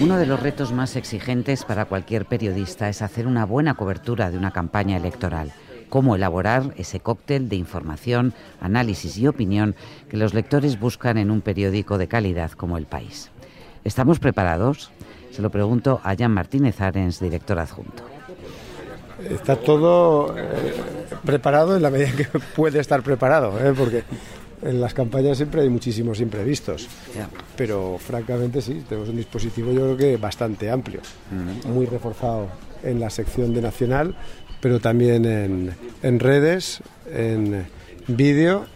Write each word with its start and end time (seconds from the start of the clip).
Uno 0.00 0.18
de 0.18 0.26
los 0.26 0.40
retos 0.40 0.72
más 0.72 0.96
exigentes 0.96 1.64
para 1.64 1.86
cualquier 1.86 2.26
periodista 2.26 2.88
es 2.88 3.02
hacer 3.02 3.26
una 3.26 3.46
buena 3.46 3.74
cobertura 3.74 4.30
de 4.30 4.38
una 4.38 4.50
campaña 4.50 4.96
electoral. 4.96 5.52
Cómo 5.88 6.16
elaborar 6.16 6.74
ese 6.76 7.00
cóctel 7.00 7.48
de 7.48 7.56
información, 7.56 8.34
análisis 8.60 9.16
y 9.18 9.26
opinión 9.26 9.74
que 10.08 10.16
los 10.16 10.34
lectores 10.34 10.78
buscan 10.78 11.16
en 11.16 11.30
un 11.30 11.40
periódico 11.40 11.96
de 11.96 12.08
calidad 12.08 12.50
como 12.52 12.76
El 12.76 12.86
País. 12.86 13.30
¿Estamos 13.84 14.18
preparados? 14.18 14.90
Se 15.30 15.42
lo 15.42 15.50
pregunto 15.50 16.00
a 16.02 16.16
Jan 16.16 16.32
Martínez 16.32 16.80
Arens, 16.80 17.20
director 17.20 17.58
adjunto. 17.58 18.02
Está 19.30 19.56
todo 19.56 20.36
eh, 20.36 20.74
preparado 21.24 21.76
en 21.76 21.82
la 21.82 21.90
medida 21.90 22.12
que 22.12 22.38
puede 22.56 22.80
estar 22.80 23.02
preparado, 23.02 23.58
¿eh? 23.58 23.72
porque 23.76 24.04
en 24.62 24.80
las 24.80 24.94
campañas 24.94 25.36
siempre 25.36 25.62
hay 25.62 25.68
muchísimos 25.68 26.20
imprevistos. 26.20 26.88
Pero 27.56 27.98
francamente 27.98 28.60
sí, 28.60 28.82
tenemos 28.88 29.08
un 29.08 29.16
dispositivo 29.16 29.72
yo 29.72 29.82
creo 29.82 29.96
que 29.96 30.16
bastante 30.16 30.70
amplio, 30.70 31.00
muy 31.66 31.86
reforzado 31.86 32.48
en 32.82 33.00
la 33.00 33.10
sección 33.10 33.54
de 33.54 33.62
Nacional, 33.62 34.16
pero 34.60 34.80
también 34.80 35.24
en, 35.24 35.74
en 36.02 36.20
redes, 36.20 36.80
en 37.12 37.66
vídeo 38.08 38.66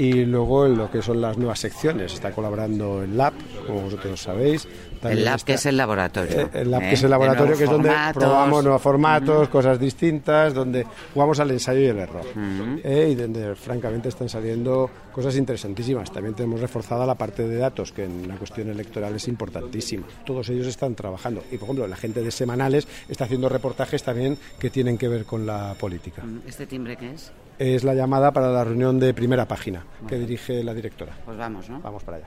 y 0.00 0.24
luego 0.24 0.64
en 0.64 0.78
lo 0.78 0.90
que 0.90 1.02
son 1.02 1.20
las 1.20 1.36
nuevas 1.36 1.58
secciones. 1.58 2.14
Está 2.14 2.32
colaborando 2.32 3.02
en 3.02 3.18
Lab, 3.18 3.34
como 3.66 3.82
vosotros 3.82 4.18
sabéis, 4.18 4.66
el 5.08 5.24
lab 5.24 5.42
que 5.42 5.54
es 5.54 5.66
el 5.66 5.76
laboratorio. 5.76 6.40
Eh, 6.40 6.50
el 6.54 6.70
lab 6.70 6.80
que 6.82 6.92
es 6.92 7.02
el 7.02 7.06
¿eh? 7.06 7.10
laboratorio, 7.10 7.56
que 7.56 7.64
es 7.64 7.70
donde 7.70 7.90
probamos 8.12 8.62
nuevos 8.62 8.82
formatos, 8.82 9.48
cosas 9.48 9.78
distintas, 9.78 10.52
donde 10.52 10.86
jugamos 11.14 11.40
al 11.40 11.50
ensayo 11.50 11.80
y 11.80 11.86
el 11.86 11.98
error. 11.98 12.24
Eh, 12.36 13.08
y 13.12 13.14
donde 13.14 13.54
francamente 13.54 14.08
están 14.08 14.28
saliendo 14.28 14.90
cosas 15.12 15.36
interesantísimas. 15.36 16.12
También 16.12 16.34
tenemos 16.34 16.60
reforzada 16.60 17.06
la 17.06 17.14
parte 17.14 17.48
de 17.48 17.56
datos, 17.56 17.92
que 17.92 18.04
en 18.04 18.28
la 18.28 18.36
cuestión 18.36 18.68
electoral 18.68 19.14
es 19.16 19.28
importantísima. 19.28 20.06
Todos 20.24 20.48
ellos 20.50 20.66
están 20.66 20.94
trabajando. 20.94 21.44
Y 21.50 21.56
por 21.56 21.66
ejemplo, 21.66 21.86
la 21.86 21.96
gente 21.96 22.22
de 22.22 22.30
semanales 22.30 22.86
está 23.08 23.24
haciendo 23.24 23.48
reportajes 23.48 24.02
también 24.02 24.36
que 24.58 24.70
tienen 24.70 24.98
que 24.98 25.08
ver 25.08 25.24
con 25.24 25.46
la 25.46 25.74
política. 25.78 26.22
¿Este 26.46 26.66
timbre 26.66 26.96
qué 26.96 27.12
es? 27.12 27.32
Es 27.58 27.84
la 27.84 27.94
llamada 27.94 28.32
para 28.32 28.50
la 28.50 28.64
reunión 28.64 28.98
de 28.98 29.12
primera 29.14 29.46
página 29.46 29.84
que 30.08 30.18
dirige 30.18 30.62
la 30.64 30.74
directora. 30.74 31.16
Pues 31.24 31.36
vamos, 31.36 31.68
¿no? 31.68 31.80
Vamos 31.80 32.02
para 32.04 32.18
allá. 32.18 32.26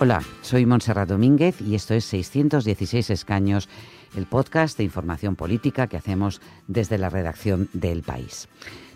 Hola, 0.00 0.22
soy 0.42 0.64
Montserrat 0.64 1.08
Domínguez 1.08 1.60
y 1.60 1.74
esto 1.74 1.92
es 1.92 2.04
616 2.04 3.10
escaños, 3.10 3.68
el 4.16 4.26
podcast 4.26 4.78
de 4.78 4.84
información 4.84 5.34
política 5.34 5.88
que 5.88 5.96
hacemos 5.96 6.40
desde 6.68 6.98
la 6.98 7.10
redacción 7.10 7.68
del 7.72 8.02
País. 8.02 8.48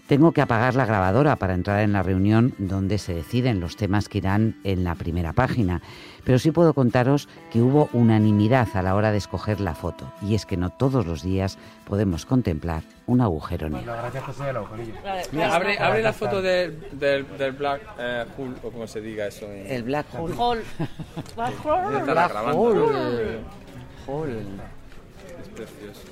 Tengo 0.08 0.33
que 0.33 0.42
apagar 0.42 0.75
la 0.75 0.84
grabadora 0.84 1.36
para 1.36 1.55
entrar 1.55 1.81
en 1.81 1.92
la 1.92 2.03
reunión 2.03 2.55
donde 2.58 2.98
se 2.98 3.14
deciden 3.14 3.61
los 3.61 3.77
temas 3.77 4.08
que 4.08 4.19
irán 4.19 4.56
en 4.64 4.83
la 4.84 4.97
primera 4.97 5.33
página, 5.33 5.81
pero 6.25 6.39
sí 6.39 6.50
puedo 6.50 6.75
contaros 6.75 7.28
que 7.50 7.62
hubo 7.62 7.89
unanimidad 7.92 8.69
a 8.75 8.83
la 8.83 8.95
hora 8.97 9.12
de 9.12 9.19
escoger 9.19 9.61
la 9.61 9.75
foto, 9.75 10.12
y 10.20 10.34
es 10.34 10.45
que 10.45 10.56
no 10.56 10.70
todos 10.70 11.06
los 11.06 11.23
días 11.23 11.56
podemos 11.86 12.27
contemplar 12.27 12.83
un 13.06 13.20
agujero 13.20 13.69
negro. 13.69 13.95
Mira, 15.33 15.55
abre, 15.55 15.78
abre 15.78 16.03
la 16.03 16.12
foto 16.12 16.42
del, 16.42 16.78
del, 16.92 17.53
Black 17.53 17.83
eh, 17.98 18.25
Hole, 18.36 18.55
o 18.62 18.70
como 18.70 18.86
se 18.86 19.00
diga 19.00 19.27
eso. 19.27 19.47
El 19.47 19.84
Black 19.84 20.06
Hole. 20.19 20.34
Black 21.36 21.55
Hole. 21.64 22.03
Black 22.05 22.34
Hole. 22.55 23.41
Hole. 24.06 24.41
Es 25.41 25.48
precioso. 25.48 26.03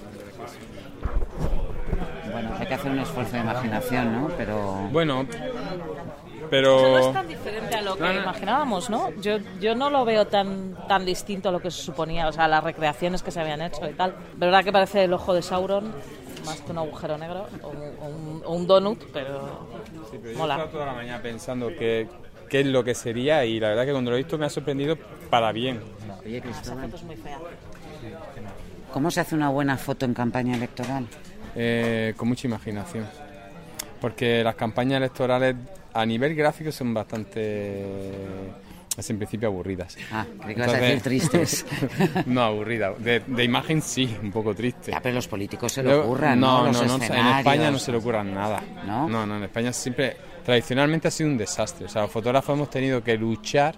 Bueno, 2.33 2.51
hay 2.59 2.67
que 2.67 2.75
hacer 2.75 2.91
un 2.91 2.99
esfuerzo 2.99 3.33
de 3.33 3.41
imaginación, 3.41 4.13
¿no? 4.13 4.29
Pero... 4.37 4.89
Bueno, 4.93 5.27
pero... 6.51 6.81
no 6.81 6.99
es 6.99 7.13
tan 7.13 7.29
diferente 7.29 7.75
a 7.77 7.83
lo 7.83 7.97
que 7.97 8.15
imaginábamos, 8.15 8.91
¿no? 8.91 9.11
Yo, 9.21 9.39
yo 9.61 9.75
no 9.75 9.89
lo 9.89 10.05
veo 10.05 10.27
tan, 10.27 10.77
tan 10.89 11.05
distinto 11.05 11.49
a 11.49 11.53
lo 11.53 11.61
que 11.61 11.71
se 11.71 11.83
suponía, 11.83 12.29
o 12.29 12.33
sea, 12.33 12.49
las 12.49 12.65
recreaciones 12.65 13.23
que 13.23 13.31
se 13.31 13.41
habían 13.41 13.63
hecho 13.63 13.89
y 13.89 13.93
tal. 13.93 14.15
¿Verdad 14.37 14.65
que 14.65 14.73
parece 14.73 15.05
el 15.05 15.13
ojo 15.13 15.33
de 15.33 15.43
Sauron? 15.43 15.93
Más 16.45 16.61
que 16.63 16.73
un 16.73 16.79
agujero 16.79 17.19
negro 17.19 17.47
o, 17.63 18.53
un, 18.53 18.67
donut, 18.67 18.99
pero, 19.13 19.69
sí, 20.11 20.19
pero 20.23 20.39
Yo 20.39 20.47
he 20.47 20.49
estado 20.49 20.69
toda 20.69 20.87
la 20.87 20.95
mañana 20.95 21.21
pensando 21.21 21.69
qué 21.69 22.09
es 22.51 22.67
lo 22.67 22.83
que 22.83 22.95
sería 22.95 23.45
y 23.45 23.61
la 23.61 23.69
verdad 23.69 23.85
que 23.85 23.93
cuando 23.93 24.11
lo 24.11 24.17
he 24.17 24.21
visto 24.21 24.39
me 24.39 24.47
ha 24.47 24.51
sorprendido 24.51 24.97
para 25.29 25.53
bien. 25.53 25.81
Oye, 26.25 26.41
Cristóbal. 26.41 26.91
¿Cómo 28.93 29.11
se 29.11 29.21
hace 29.21 29.35
una 29.35 29.51
buena 29.51 29.77
foto 29.77 30.07
en 30.07 30.15
campaña 30.15 30.57
electoral? 30.57 31.07
Eh, 31.55 32.15
con 32.17 32.29
mucha 32.29 32.47
imaginación. 32.47 33.07
Porque 34.01 34.43
las 34.43 34.55
campañas 34.55 34.99
electorales 34.99 35.57
a 35.93 36.07
nivel 36.07 36.35
gráfico 36.35 36.73
son 36.73 36.95
bastante 36.95 37.85
en 39.09 39.17
principio 39.17 39.49
aburridas. 39.49 39.97
Ah, 40.13 40.27
creí 40.43 40.55
que 40.55 40.61
vas 40.61 40.75
a 40.75 40.77
decir 40.77 41.01
tristes. 41.01 41.67
no, 42.27 42.43
aburrida. 42.43 42.93
De, 42.93 43.45
imagen 43.45 43.81
sí, 43.81 44.17
un 44.23 44.31
poco 44.31 44.55
triste. 44.55 44.91
Ya, 44.91 45.01
pero 45.01 45.15
los 45.15 45.29
políticos 45.29 45.73
se 45.73 45.83
lo 45.83 46.03
ocurran, 46.03 46.39
¿no? 46.39 46.71
No, 46.71 46.73
no, 46.73 46.97
en 46.97 47.27
España 47.27 47.71
no 47.71 47.79
se 47.79 47.93
le 47.93 47.99
ocurran 47.99 48.35
nada. 48.35 48.63
¿No? 48.87 49.09
No, 49.09 49.25
no, 49.25 49.39
en 49.39 49.45
España 49.45 49.73
siempre, 49.73 50.17
tradicionalmente 50.45 51.09
ha 51.09 51.11
sido 51.11 51.31
un 51.31 51.39
desastre. 51.39 51.87
O 51.87 51.89
sea, 51.89 52.03
los 52.03 52.11
fotógrafos 52.11 52.55
hemos 52.55 52.69
tenido 52.69 53.03
que 53.03 53.17
luchar 53.17 53.75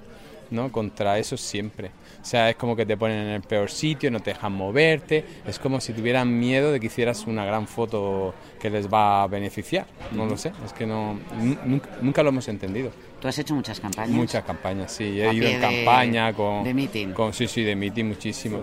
¿no? 0.52 0.70
contra 0.70 1.18
eso 1.18 1.36
siempre. 1.36 1.90
O 2.20 2.24
sea, 2.24 2.50
es 2.50 2.56
como 2.56 2.76
que 2.76 2.86
te 2.86 2.96
ponen 2.96 3.18
en 3.18 3.28
el 3.28 3.42
peor 3.42 3.70
sitio, 3.70 4.10
no 4.10 4.20
te 4.20 4.32
dejan 4.32 4.52
moverte, 4.52 5.24
es 5.46 5.58
como 5.58 5.80
si 5.80 5.92
tuvieran 5.92 6.38
miedo 6.38 6.70
de 6.70 6.78
que 6.78 6.86
hicieras 6.86 7.26
una 7.26 7.44
gran 7.44 7.66
foto 7.66 8.34
que 8.60 8.70
les 8.70 8.92
va 8.92 9.22
a 9.22 9.26
beneficiar. 9.26 9.86
No 10.12 10.26
lo 10.26 10.36
sé, 10.36 10.52
es 10.64 10.72
que 10.72 10.86
no 10.86 11.18
nunca 12.00 12.22
lo 12.22 12.28
hemos 12.28 12.46
entendido. 12.48 12.92
¿Tú 13.22 13.28
has 13.28 13.38
hecho 13.38 13.54
muchas 13.54 13.78
campañas? 13.78 14.10
Muchas 14.10 14.42
campañas, 14.42 14.90
sí. 14.90 15.04
He 15.04 15.32
ido 15.32 15.46
en 15.46 15.60
campaña 15.60 16.32
con... 16.32 16.64
¿De 16.64 16.74
meeting? 16.74 17.12
Con, 17.12 17.32
sí, 17.32 17.46
sí, 17.46 17.62
de 17.62 17.76
meeting 17.76 18.06
muchísimo. 18.06 18.60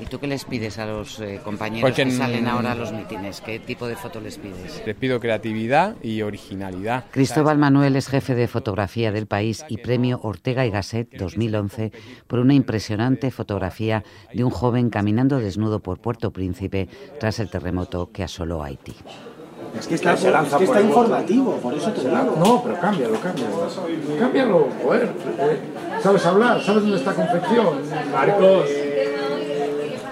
¿Y 0.00 0.06
tú 0.06 0.18
qué 0.18 0.26
les 0.26 0.44
pides 0.44 0.78
a 0.78 0.86
los 0.86 1.20
eh, 1.20 1.40
compañeros 1.44 1.92
que 1.92 2.10
salen 2.10 2.48
ahora 2.48 2.72
a 2.72 2.74
los 2.74 2.92
mítines? 2.92 3.40
¿Qué 3.40 3.60
tipo 3.60 3.86
de 3.86 3.94
foto 3.94 4.20
les 4.20 4.36
pides? 4.36 4.82
Les 4.84 4.96
pido 4.96 5.20
creatividad 5.20 5.94
y 6.02 6.22
originalidad. 6.22 7.04
Cristóbal 7.12 7.58
Manuel 7.58 7.94
es 7.94 8.08
jefe 8.08 8.34
de 8.34 8.48
fotografía 8.48 9.12
del 9.12 9.28
país 9.28 9.64
y 9.68 9.76
premio 9.76 10.18
Ortega 10.24 10.66
y 10.66 10.70
Gasset 10.70 11.16
2011 11.30 11.92
por 12.26 12.38
una 12.38 12.54
impresionante 12.54 13.30
fotografía 13.30 14.04
de 14.34 14.44
un 14.44 14.50
joven 14.50 14.90
caminando 14.90 15.38
desnudo 15.38 15.80
por 15.80 15.98
Puerto 15.98 16.30
Príncipe 16.32 16.88
tras 17.18 17.38
el 17.38 17.50
terremoto 17.50 18.10
que 18.12 18.24
asoló 18.24 18.62
Haití. 18.62 18.94
Es 19.78 19.86
que 19.86 19.94
está, 19.94 20.12
informativo, 20.82 21.52
por 21.58 21.74
eso 21.74 21.92
te 21.92 22.00
digo. 22.00 22.36
No, 22.38 22.62
pero 22.62 22.80
cámbialo, 22.80 23.20
cámbialo. 23.20 23.68
Cámbialo, 24.18 24.68
joder. 24.82 25.04
Eh, 25.38 25.60
¿Sabes 26.02 26.26
hablar? 26.26 26.60
¿Sabes 26.60 26.82
dónde 26.82 26.96
está 26.96 27.14
confección? 27.14 27.66
Marcos. 28.12 28.68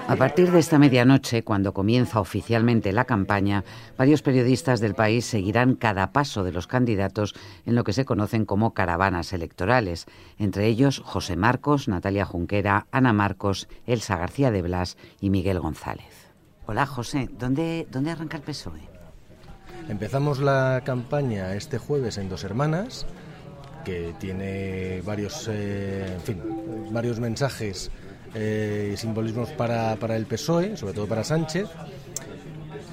A 0.09 0.15
partir 0.15 0.51
de 0.51 0.57
esta 0.57 0.79
medianoche, 0.79 1.43
cuando 1.43 1.71
comienza 1.71 2.19
oficialmente 2.19 2.91
la 2.93 3.05
campaña, 3.05 3.63
varios 3.95 4.23
periodistas 4.23 4.79
del 4.79 4.95
país 4.95 5.23
seguirán 5.23 5.75
cada 5.75 6.11
paso 6.13 6.43
de 6.43 6.51
los 6.51 6.65
candidatos 6.65 7.35
en 7.67 7.75
lo 7.75 7.83
que 7.83 7.93
se 7.93 8.05
conocen 8.05 8.45
como 8.45 8.73
caravanas 8.73 9.33
electorales, 9.33 10.07
entre 10.39 10.65
ellos 10.65 11.03
José 11.05 11.35
Marcos, 11.35 11.87
Natalia 11.87 12.25
Junquera, 12.25 12.87
Ana 12.91 13.13
Marcos, 13.13 13.67
Elsa 13.85 14.17
García 14.17 14.49
de 14.49 14.63
Blas 14.63 14.97
y 15.21 15.29
Miguel 15.29 15.59
González. 15.59 16.31
Hola 16.65 16.87
José, 16.87 17.29
¿dónde, 17.37 17.85
dónde 17.91 18.09
arranca 18.09 18.37
el 18.37 18.41
PSOE? 18.41 18.81
Empezamos 19.89 20.39
la 20.39 20.81
campaña 20.83 21.53
este 21.53 21.77
jueves 21.77 22.17
en 22.17 22.29
Dos 22.29 22.43
Hermanas, 22.43 23.05
que 23.85 24.15
tiene 24.19 25.03
varios, 25.05 25.47
eh, 25.51 26.15
en 26.15 26.21
fin, 26.21 26.41
varios 26.91 27.19
mensajes 27.19 27.91
eh, 28.33 28.91
y 28.93 28.97
simbolismos 28.97 29.49
para, 29.51 29.95
para 29.95 30.15
el 30.15 30.25
PSOE, 30.25 30.77
sobre 30.77 30.93
todo 30.93 31.07
para 31.07 31.23
Sánchez. 31.23 31.67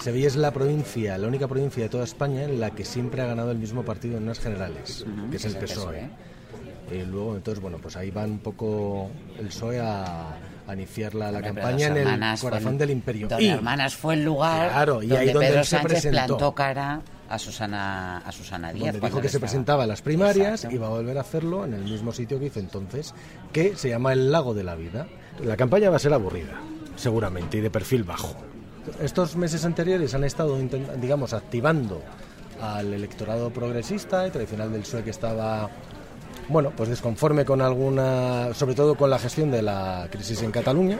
Sevilla 0.00 0.28
es 0.28 0.36
la 0.36 0.52
provincia, 0.52 1.18
la 1.18 1.26
única 1.26 1.48
provincia 1.48 1.82
de 1.82 1.88
toda 1.88 2.04
España 2.04 2.44
en 2.44 2.60
la 2.60 2.70
que 2.70 2.84
siempre 2.84 3.22
ha 3.22 3.26
ganado 3.26 3.50
el 3.50 3.58
mismo 3.58 3.82
partido 3.82 4.18
en 4.18 4.24
unas 4.24 4.38
generales, 4.38 5.04
que 5.30 5.36
es 5.36 5.44
el 5.44 5.56
PSOE. 5.56 6.08
Y 6.92 7.02
luego, 7.02 7.34
entonces, 7.34 7.60
bueno, 7.60 7.78
pues 7.78 7.96
ahí 7.96 8.10
va 8.10 8.24
un 8.24 8.38
poco 8.38 9.10
el 9.38 9.46
PSOE 9.48 9.80
a, 9.80 10.36
iniciar 10.72 11.14
la, 11.14 11.40
campaña 11.40 11.88
en 11.88 11.96
el 11.96 12.38
corazón 12.38 12.78
del 12.78 12.90
imperio. 12.90 13.28
y 13.38 13.48
Hermanas 13.48 13.94
fue 13.94 14.14
el 14.14 14.24
lugar 14.24 14.70
claro, 14.70 15.02
y 15.02 15.12
ahí 15.12 15.32
donde 15.32 15.48
Pedro 15.48 15.64
se 15.64 15.76
Sánchez 15.76 16.06
plantó 16.08 16.54
cara 16.54 17.00
a 17.28 17.38
Susana, 17.38 18.18
a 18.18 18.32
Susana 18.32 18.72
Díaz. 18.72 18.92
Donde 18.92 19.08
dijo 19.08 19.20
que 19.20 19.28
se 19.28 19.40
presentaba 19.40 19.84
a 19.84 19.86
las 19.86 20.02
primarias 20.02 20.66
y 20.70 20.76
va 20.76 20.86
a 20.86 20.90
volver 20.90 21.18
a 21.18 21.22
hacerlo 21.22 21.64
en 21.64 21.74
el 21.74 21.84
mismo 21.84 22.12
sitio 22.12 22.38
que 22.38 22.46
hizo 22.46 22.60
entonces, 22.60 23.14
que 23.52 23.76
se 23.76 23.88
llama 23.88 24.12
el 24.12 24.30
Lago 24.30 24.54
de 24.54 24.64
la 24.64 24.74
Vida. 24.74 25.06
La 25.44 25.56
campaña 25.56 25.90
va 25.90 25.96
a 25.96 26.00
ser 26.00 26.12
aburrida, 26.12 26.60
seguramente, 26.96 27.58
y 27.58 27.60
de 27.60 27.70
perfil 27.70 28.04
bajo. 28.04 28.34
Estos 29.00 29.36
meses 29.36 29.64
anteriores 29.64 30.14
han 30.14 30.24
estado, 30.24 30.58
digamos, 31.00 31.32
activando 31.32 32.02
al 32.60 32.92
electorado 32.92 33.50
progresista 33.50 34.26
y 34.26 34.30
tradicional 34.30 34.72
del 34.72 34.82
PSOE 34.82 35.04
que 35.04 35.10
estaba 35.10 35.68
bueno, 36.48 36.72
pues 36.76 36.88
desconforme 36.88 37.44
con 37.44 37.60
alguna, 37.60 38.54
sobre 38.54 38.74
todo 38.74 38.94
con 38.94 39.10
la 39.10 39.18
gestión 39.18 39.50
de 39.50 39.62
la 39.62 40.08
crisis 40.10 40.42
en 40.42 40.52
Cataluña. 40.52 40.98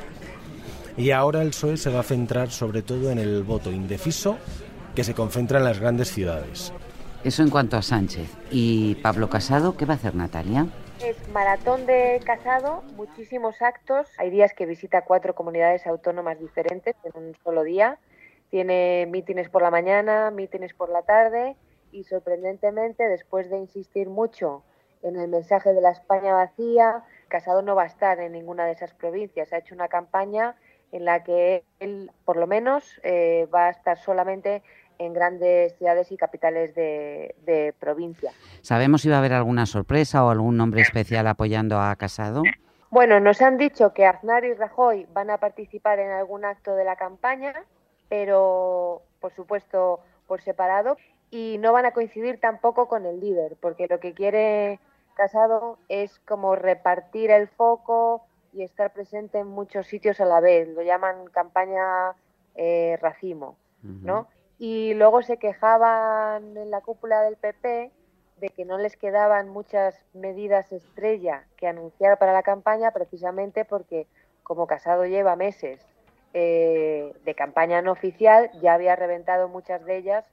Y 0.96 1.10
ahora 1.10 1.42
el 1.42 1.50
PSOE 1.50 1.76
se 1.76 1.90
va 1.90 2.00
a 2.00 2.02
centrar 2.02 2.50
sobre 2.50 2.82
todo 2.82 3.10
en 3.10 3.18
el 3.18 3.42
voto 3.42 3.70
indeciso 3.70 4.38
que 4.94 5.04
se 5.04 5.14
concentra 5.14 5.58
en 5.58 5.64
las 5.64 5.78
grandes 5.78 6.10
ciudades. 6.10 6.72
Eso 7.22 7.42
en 7.42 7.50
cuanto 7.50 7.76
a 7.76 7.82
Sánchez. 7.82 8.28
¿Y 8.50 8.96
Pablo 8.96 9.28
Casado 9.28 9.76
qué 9.76 9.84
va 9.84 9.94
a 9.94 9.96
hacer 9.96 10.14
Natalia? 10.14 10.66
Es 10.98 11.28
maratón 11.28 11.84
de 11.84 12.22
Casado, 12.24 12.82
muchísimos 12.92 13.60
actos. 13.60 14.08
Hay 14.16 14.30
días 14.30 14.54
que 14.54 14.64
visita 14.64 15.04
cuatro 15.04 15.34
comunidades 15.34 15.86
autónomas 15.86 16.38
diferentes 16.40 16.94
en 17.04 17.22
un 17.22 17.34
solo 17.44 17.64
día. 17.64 17.98
Tiene 18.48 19.06
mítines 19.06 19.50
por 19.50 19.60
la 19.60 19.70
mañana, 19.70 20.30
mítines 20.30 20.72
por 20.72 20.88
la 20.88 21.02
tarde 21.02 21.56
y 21.92 22.04
sorprendentemente, 22.04 23.08
después 23.08 23.50
de 23.50 23.58
insistir 23.58 24.08
mucho 24.08 24.64
en 25.02 25.16
el 25.16 25.28
mensaje 25.28 25.74
de 25.74 25.82
la 25.82 25.90
España 25.90 26.32
vacía, 26.32 27.04
Casado 27.28 27.60
no 27.60 27.76
va 27.76 27.82
a 27.82 27.86
estar 27.86 28.18
en 28.20 28.32
ninguna 28.32 28.64
de 28.64 28.72
esas 28.72 28.94
provincias. 28.94 29.52
Ha 29.52 29.58
hecho 29.58 29.74
una 29.74 29.88
campaña 29.88 30.56
en 30.92 31.04
la 31.04 31.22
que 31.24 31.64
él, 31.78 32.10
por 32.24 32.38
lo 32.38 32.46
menos, 32.46 33.00
eh, 33.02 33.46
va 33.54 33.66
a 33.66 33.70
estar 33.70 33.98
solamente 33.98 34.62
en 34.98 35.12
grandes 35.12 35.76
ciudades 35.76 36.10
y 36.12 36.16
capitales 36.16 36.74
de, 36.74 37.74
provincia. 37.78 38.32
¿Sabemos 38.62 39.02
si 39.02 39.08
va 39.08 39.16
a 39.16 39.18
haber 39.18 39.32
alguna 39.32 39.66
sorpresa 39.66 40.24
o 40.24 40.30
algún 40.30 40.56
nombre 40.56 40.82
especial 40.82 41.26
apoyando 41.26 41.80
a 41.80 41.94
Casado? 41.96 42.42
Bueno, 42.90 43.20
nos 43.20 43.42
han 43.42 43.58
dicho 43.58 43.92
que 43.92 44.06
Aznar 44.06 44.44
y 44.44 44.54
Rajoy 44.54 45.06
van 45.12 45.30
a 45.30 45.38
participar 45.38 45.98
en 45.98 46.10
algún 46.10 46.44
acto 46.44 46.74
de 46.74 46.84
la 46.84 46.96
campaña, 46.96 47.54
pero 48.08 49.02
por 49.20 49.32
supuesto 49.34 50.00
por 50.26 50.40
separado, 50.40 50.96
y 51.30 51.58
no 51.58 51.72
van 51.72 51.86
a 51.86 51.92
coincidir 51.92 52.40
tampoco 52.40 52.88
con 52.88 53.06
el 53.06 53.20
líder, 53.20 53.56
porque 53.60 53.86
lo 53.88 54.00
que 54.00 54.14
quiere 54.14 54.80
Casado 55.14 55.78
es 55.88 56.18
como 56.20 56.56
repartir 56.56 57.30
el 57.30 57.48
foco 57.48 58.26
y 58.52 58.62
estar 58.62 58.92
presente 58.92 59.38
en 59.38 59.46
muchos 59.48 59.86
sitios 59.86 60.20
a 60.20 60.26
la 60.26 60.40
vez. 60.40 60.68
Lo 60.68 60.82
llaman 60.82 61.26
campaña 61.32 62.14
eh, 62.54 62.98
racimo, 63.00 63.56
¿no? 63.82 64.28
Y 64.58 64.94
luego 64.94 65.22
se 65.22 65.36
quejaban 65.36 66.56
en 66.56 66.70
la 66.70 66.80
cúpula 66.80 67.22
del 67.22 67.36
PP 67.36 67.90
de 68.40 68.48
que 68.50 68.64
no 68.64 68.78
les 68.78 68.96
quedaban 68.96 69.48
muchas 69.48 69.94
medidas 70.12 70.72
estrella 70.72 71.44
que 71.56 71.66
anunciar 71.66 72.18
para 72.18 72.32
la 72.32 72.42
campaña 72.42 72.90
precisamente 72.90 73.64
porque 73.64 74.06
como 74.42 74.66
Casado 74.66 75.06
lleva 75.06 75.36
meses 75.36 75.80
eh, 76.34 77.14
de 77.24 77.34
campaña 77.34 77.80
no 77.82 77.92
oficial 77.92 78.50
ya 78.60 78.74
había 78.74 78.96
reventado 78.96 79.48
muchas 79.48 79.84
de 79.84 79.96
ellas 79.96 80.24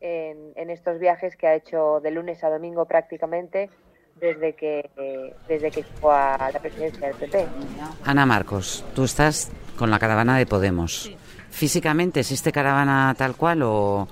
en, 0.00 0.68
estos 0.70 0.98
viajes 0.98 1.36
que 1.36 1.46
ha 1.46 1.54
hecho 1.54 2.00
de 2.00 2.10
lunes 2.10 2.42
a 2.42 2.50
domingo 2.50 2.86
prácticamente 2.86 3.70
desde 4.16 4.54
que 4.54 4.90
desde 5.46 5.70
que 5.70 5.84
fue 5.84 6.12
a 6.12 6.50
la 6.52 6.58
presidencia 6.58 7.06
del 7.06 7.16
PP. 7.16 7.46
Ana 8.04 8.26
Marcos, 8.26 8.84
tú 8.96 9.04
estás 9.04 9.52
con 9.78 9.90
la 9.90 10.00
caravana 10.00 10.36
de 10.36 10.46
Podemos 10.46 11.08
físicamente 11.52 12.20
existe 12.20 12.50
caravana 12.50 13.14
tal 13.16 13.36
cual 13.36 13.62
o, 13.62 14.08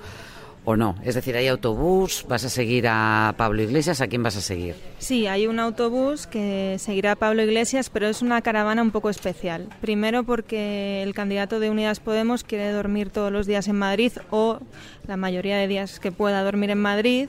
o 0.65 0.77
no? 0.77 0.95
Es 1.03 1.15
decir, 1.15 1.35
¿hay 1.37 1.49
autobús? 1.49 2.25
¿Vas 2.29 2.45
a 2.45 2.49
seguir 2.51 2.87
a 2.89 3.35
Pablo 3.37 3.63
Iglesias? 3.63 4.01
¿A 4.01 4.07
quién 4.07 4.23
vas 4.23 4.37
a 4.37 4.41
seguir? 4.41 4.77
Sí, 4.99 5.27
hay 5.27 5.47
un 5.47 5.59
autobús 5.59 6.27
que 6.27 6.77
seguirá 6.79 7.13
a 7.13 7.17
Pablo 7.17 7.43
Iglesias, 7.43 7.91
pero 7.91 8.07
es 8.07 8.23
una 8.23 8.43
caravana 8.43 8.83
un 8.83 8.91
poco 8.91 9.11
especial. 9.11 9.69
Primero 9.81 10.23
porque 10.23 11.03
el 11.03 11.15
candidato 11.15 11.59
de 11.59 11.71
Unidas 11.71 11.99
Podemos 11.99 12.45
quiere 12.45 12.71
dormir 12.71 13.11
todos 13.11 13.33
los 13.33 13.47
días 13.47 13.67
en 13.67 13.77
Madrid 13.77 14.13
o 14.31 14.61
la 15.09 15.17
mayoría 15.17 15.57
de 15.57 15.67
días 15.67 15.99
que 15.99 16.13
pueda 16.13 16.43
dormir 16.45 16.71
en 16.71 16.81
Madrid. 16.81 17.29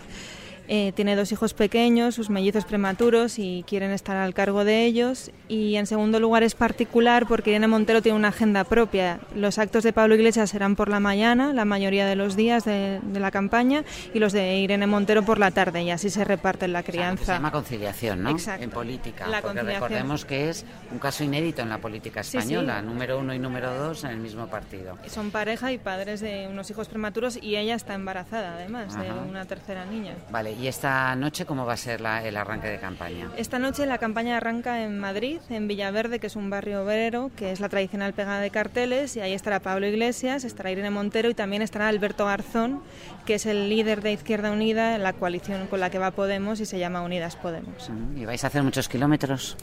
Eh, 0.74 0.94
tiene 0.96 1.18
dos 1.18 1.34
hijos 1.34 1.54
pequeños, 1.54 2.16
sus 2.16 2.30
mellizos 2.30 2.64
prematuros 2.64 3.40
y 3.40 3.66
quieren 3.68 3.92
estar 3.92 4.16
al 4.16 4.34
cargo 4.34 4.64
de 4.64 4.86
ellos. 4.86 5.30
Y 5.50 5.76
en 5.76 5.86
segundo 5.86 6.18
lugar 6.18 6.44
es 6.44 6.56
particular 6.56 7.28
porque 7.28 7.50
Irene 7.50 7.68
Montero 7.68 8.02
tiene 8.02 8.18
una 8.18 8.30
agenda 8.30 8.64
propia. 8.64 9.20
Los 9.36 9.58
actos 9.58 9.84
de 9.84 9.92
Pablo 9.92 10.16
Iglesias 10.16 10.50
serán 10.50 10.78
por 10.78 10.88
la 10.88 11.02
mañana, 11.02 11.52
la 11.52 11.66
mayoría 11.66 12.06
de 12.06 12.16
los 12.16 12.38
días 12.38 12.64
de, 12.64 13.02
la 13.14 13.32
campaña, 13.32 13.84
y 14.14 14.20
los 14.20 14.32
de 14.32 14.60
Irene 14.60 14.88
Montero 14.88 15.24
por 15.24 15.40
la 15.40 15.52
tarde, 15.52 15.84
y 15.84 15.92
así 15.92 16.10
se 16.10 16.24
reparten 16.24 16.72
la 16.72 16.84
crianza. 16.84 17.26
se 17.26 17.32
llama 17.34 17.52
conciliación, 17.52 18.24
¿no? 18.24 18.30
Exacto. 18.30 18.64
En 18.64 18.70
política. 18.70 19.28
porque 19.42 19.64
recordemos 19.64 20.24
que 20.24 20.50
es 20.50 20.66
un 20.90 21.00
caso 21.00 21.26
inédito 21.26 21.62
en 21.64 21.68
la 21.68 21.80
política 21.80 22.22
española, 22.22 22.82
número 22.82 23.20
uno 23.20 23.34
y 23.34 23.40
número 23.40 23.74
dos 23.76 24.06
en 24.06 24.12
el 24.12 24.20
mismo 24.20 24.48
partido. 24.48 24.98
Son 25.08 25.32
pareja 25.32 25.74
y 25.74 25.78
padres 25.78 26.22
de 26.22 26.48
unos 26.50 26.70
hijos 26.72 26.88
prematuros 26.88 27.38
y 27.42 27.58
ella 27.58 27.76
está 27.76 27.94
embarazada, 27.94 28.54
además, 28.54 28.98
de 28.98 29.12
una 29.12 29.44
tercera 29.44 29.84
niña. 29.84 30.14
Vale, 30.30 30.61
¿Y 30.62 30.68
esta 30.68 31.16
noche 31.16 31.48
cómo 31.48 31.66
va 31.66 31.74
a 31.74 31.78
ser 31.78 32.02
el 32.02 32.38
arranque 32.38 32.68
de 32.68 32.78
campaña? 32.78 33.32
Esta 33.36 33.58
noche 33.58 33.88
la 33.88 33.98
campaña 33.98 34.38
arranca 34.38 34.84
en 34.84 35.00
Madrid, 35.00 35.40
en 35.50 35.68
Villaverde, 35.68 36.20
que 36.20 36.28
es 36.28 36.36
un 36.36 36.52
barrio 36.52 36.84
obrero, 36.84 37.32
que 37.36 37.52
es 37.52 37.60
la 37.60 37.68
tradicional 37.68 38.14
pegada 38.14 38.40
de 38.42 38.52
carteles, 38.52 39.16
y 39.16 39.22
ahí 39.22 39.34
estará 39.34 39.60
Pablo 39.60 39.88
Iglesias, 39.88 40.44
estará 40.44 40.70
Irene 40.70 40.92
Montero 40.92 41.32
y 41.32 41.34
también 41.34 41.64
estará 41.64 41.88
Alberto 41.88 42.28
Garzón, 42.28 42.84
que 43.26 43.36
es 43.36 43.48
el 43.48 43.70
líder 43.70 44.04
de 44.04 44.12
Izquierda 44.12 44.52
Unida, 44.52 44.94
en 44.94 45.02
la 45.02 45.14
coalición 45.14 45.66
con 45.66 45.80
la 45.80 45.90
que 45.90 45.98
va 45.98 46.12
Podemos 46.12 46.60
y 46.60 46.68
se 46.68 46.78
llama 46.78 47.02
Unidas 47.02 47.38
Podemos. 47.38 47.90
¿Y 48.16 48.26
vais 48.26 48.44
a 48.44 48.48
hacer 48.48 48.62
muchos 48.62 48.88
kilómetros? 48.88 49.58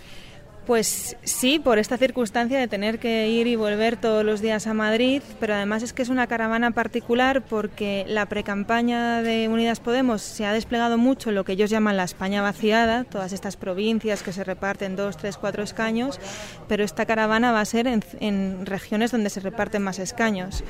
Pues 0.68 1.16
sí, 1.24 1.58
por 1.58 1.78
esta 1.78 1.96
circunstancia 1.96 2.58
de 2.58 2.68
tener 2.68 2.98
que 2.98 3.26
ir 3.30 3.46
y 3.46 3.56
volver 3.56 3.96
todos 3.96 4.22
los 4.22 4.42
días 4.42 4.66
a 4.66 4.74
Madrid, 4.74 5.22
pero 5.40 5.54
además 5.54 5.82
es 5.82 5.94
que 5.94 6.02
es 6.02 6.10
una 6.10 6.26
caravana 6.26 6.72
particular 6.72 7.40
porque 7.40 8.04
la 8.06 8.26
precampaña 8.26 9.22
de 9.22 9.48
Unidas 9.48 9.80
Podemos 9.80 10.20
se 10.20 10.44
ha 10.44 10.52
desplegado 10.52 10.98
mucho 10.98 11.30
en 11.30 11.36
lo 11.36 11.44
que 11.44 11.52
ellos 11.52 11.70
llaman 11.70 11.96
la 11.96 12.04
España 12.04 12.42
vaciada, 12.42 13.04
todas 13.04 13.32
estas 13.32 13.56
provincias 13.56 14.22
que 14.22 14.34
se 14.34 14.44
reparten 14.44 14.94
dos, 14.94 15.16
tres, 15.16 15.38
cuatro 15.38 15.62
escaños, 15.62 16.20
pero 16.68 16.84
esta 16.84 17.06
caravana 17.06 17.50
va 17.50 17.62
a 17.62 17.64
ser 17.64 17.86
en, 17.86 18.04
en 18.20 18.66
regiones 18.66 19.10
donde 19.10 19.30
se 19.30 19.40
reparten 19.40 19.82
más 19.82 19.98
escaños. 19.98 20.62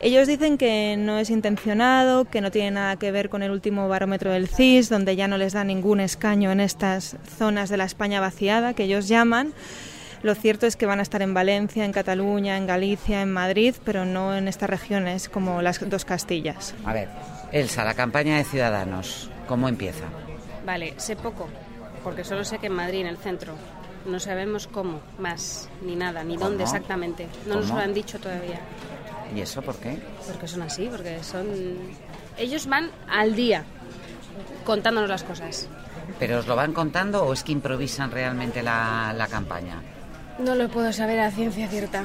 Ellos 0.00 0.26
dicen 0.28 0.58
que 0.58 0.96
no 0.98 1.18
es 1.18 1.30
intencionado, 1.30 2.26
que 2.26 2.42
no 2.42 2.50
tiene 2.50 2.72
nada 2.72 2.96
que 2.96 3.10
ver 3.12 3.30
con 3.30 3.42
el 3.42 3.50
último 3.50 3.88
barómetro 3.88 4.30
del 4.30 4.46
CIS, 4.46 4.90
donde 4.90 5.16
ya 5.16 5.26
no 5.26 5.38
les 5.38 5.54
da 5.54 5.64
ningún 5.64 6.00
escaño 6.00 6.52
en 6.52 6.60
estas 6.60 7.16
zonas 7.38 7.70
de 7.70 7.78
la 7.78 7.84
España 7.84 8.20
vaciada, 8.20 8.74
que 8.74 8.84
ellos 8.84 9.08
llaman. 9.08 9.54
Lo 10.22 10.34
cierto 10.34 10.66
es 10.66 10.76
que 10.76 10.86
van 10.86 10.98
a 10.98 11.02
estar 11.02 11.22
en 11.22 11.34
Valencia, 11.34 11.84
en 11.84 11.92
Cataluña, 11.92 12.56
en 12.56 12.66
Galicia, 12.66 13.22
en 13.22 13.32
Madrid, 13.32 13.74
pero 13.84 14.04
no 14.04 14.36
en 14.36 14.48
estas 14.48 14.68
regiones 14.68 15.28
como 15.28 15.62
las 15.62 15.88
dos 15.88 16.04
Castillas. 16.04 16.74
A 16.84 16.92
ver, 16.92 17.08
Elsa, 17.52 17.84
la 17.84 17.94
campaña 17.94 18.36
de 18.36 18.44
Ciudadanos, 18.44 19.30
¿cómo 19.46 19.68
empieza? 19.68 20.04
Vale, 20.66 20.94
sé 20.98 21.16
poco, 21.16 21.48
porque 22.04 22.24
solo 22.24 22.44
sé 22.44 22.58
que 22.58 22.66
en 22.66 22.74
Madrid, 22.74 23.00
en 23.00 23.06
el 23.06 23.16
centro. 23.16 23.54
No 24.04 24.20
sabemos 24.20 24.66
cómo, 24.66 25.00
más, 25.18 25.68
ni 25.82 25.96
nada, 25.96 26.22
ni 26.22 26.36
dónde 26.36 26.64
exactamente. 26.64 27.26
No 27.46 27.56
nos 27.56 27.68
lo 27.68 27.78
han 27.78 27.94
dicho 27.94 28.18
todavía. 28.18 28.60
¿Y 29.34 29.40
eso 29.40 29.62
por 29.62 29.76
qué? 29.76 29.98
Porque 30.26 30.48
son 30.48 30.62
así, 30.62 30.88
porque 30.90 31.22
son... 31.22 31.46
Ellos 32.38 32.66
van 32.66 32.90
al 33.08 33.34
día 33.34 33.64
contándonos 34.64 35.08
las 35.08 35.22
cosas. 35.22 35.68
¿Pero 36.18 36.38
os 36.38 36.46
lo 36.46 36.56
van 36.56 36.72
contando 36.72 37.24
o 37.24 37.32
es 37.32 37.42
que 37.42 37.52
improvisan 37.52 38.10
realmente 38.10 38.62
la, 38.62 39.12
la 39.16 39.26
campaña? 39.26 39.82
No 40.38 40.54
lo 40.54 40.68
puedo 40.68 40.92
saber 40.92 41.18
a 41.20 41.30
ciencia 41.30 41.66
cierta. 41.68 42.04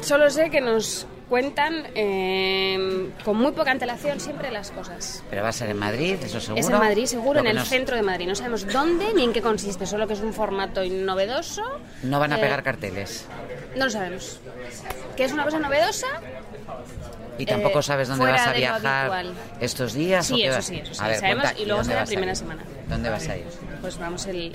Solo 0.00 0.30
sé 0.30 0.50
que 0.50 0.60
nos 0.60 1.06
cuentan 1.28 1.86
eh, 1.94 3.10
con 3.24 3.38
muy 3.38 3.52
poca 3.52 3.70
antelación 3.70 4.20
siempre 4.20 4.50
las 4.52 4.70
cosas. 4.70 5.24
¿Pero 5.30 5.42
va 5.42 5.48
a 5.48 5.52
ser 5.52 5.70
en 5.70 5.78
Madrid, 5.78 6.16
eso 6.22 6.40
seguro? 6.40 6.60
Es 6.60 6.68
en 6.68 6.78
Madrid, 6.78 7.06
seguro, 7.06 7.40
en 7.40 7.46
el 7.46 7.58
centro 7.60 7.96
de 7.96 8.02
Madrid. 8.02 8.28
No 8.28 8.34
sabemos 8.34 8.66
dónde 8.70 9.12
ni 9.14 9.24
en 9.24 9.32
qué 9.32 9.42
consiste, 9.42 9.86
solo 9.86 10.06
que 10.06 10.12
es 10.12 10.20
un 10.20 10.32
formato 10.32 10.82
novedoso. 10.84 11.62
¿No 12.02 12.20
van 12.20 12.34
a 12.34 12.36
pegar 12.36 12.60
eh, 12.60 12.62
carteles? 12.62 13.26
No 13.76 13.86
lo 13.86 13.90
sabemos. 13.90 14.40
¿Que 15.16 15.24
es 15.24 15.32
una 15.32 15.44
cosa 15.44 15.58
novedosa? 15.58 16.06
¿Y 17.38 17.46
tampoco 17.46 17.80
eh, 17.80 17.82
sabes 17.82 18.08
dónde 18.08 18.26
vas 18.26 18.46
a 18.46 18.52
viajar 18.52 19.24
estos 19.60 19.94
días? 19.94 20.26
Sí, 20.26 20.42
eso 20.42 20.62
sí, 20.62 20.76
eso 20.76 20.94
sí. 20.94 20.96
Sabemos, 20.96 21.54
y 21.58 21.66
luego 21.66 21.84
será 21.84 22.00
la 22.00 22.06
primera 22.06 22.34
semana. 22.34 22.62
¿Dónde 22.88 23.10
vas 23.10 23.28
a 23.28 23.36
ir? 23.36 23.44
Pues 23.80 23.98
vamos 23.98 24.26
el, 24.26 24.54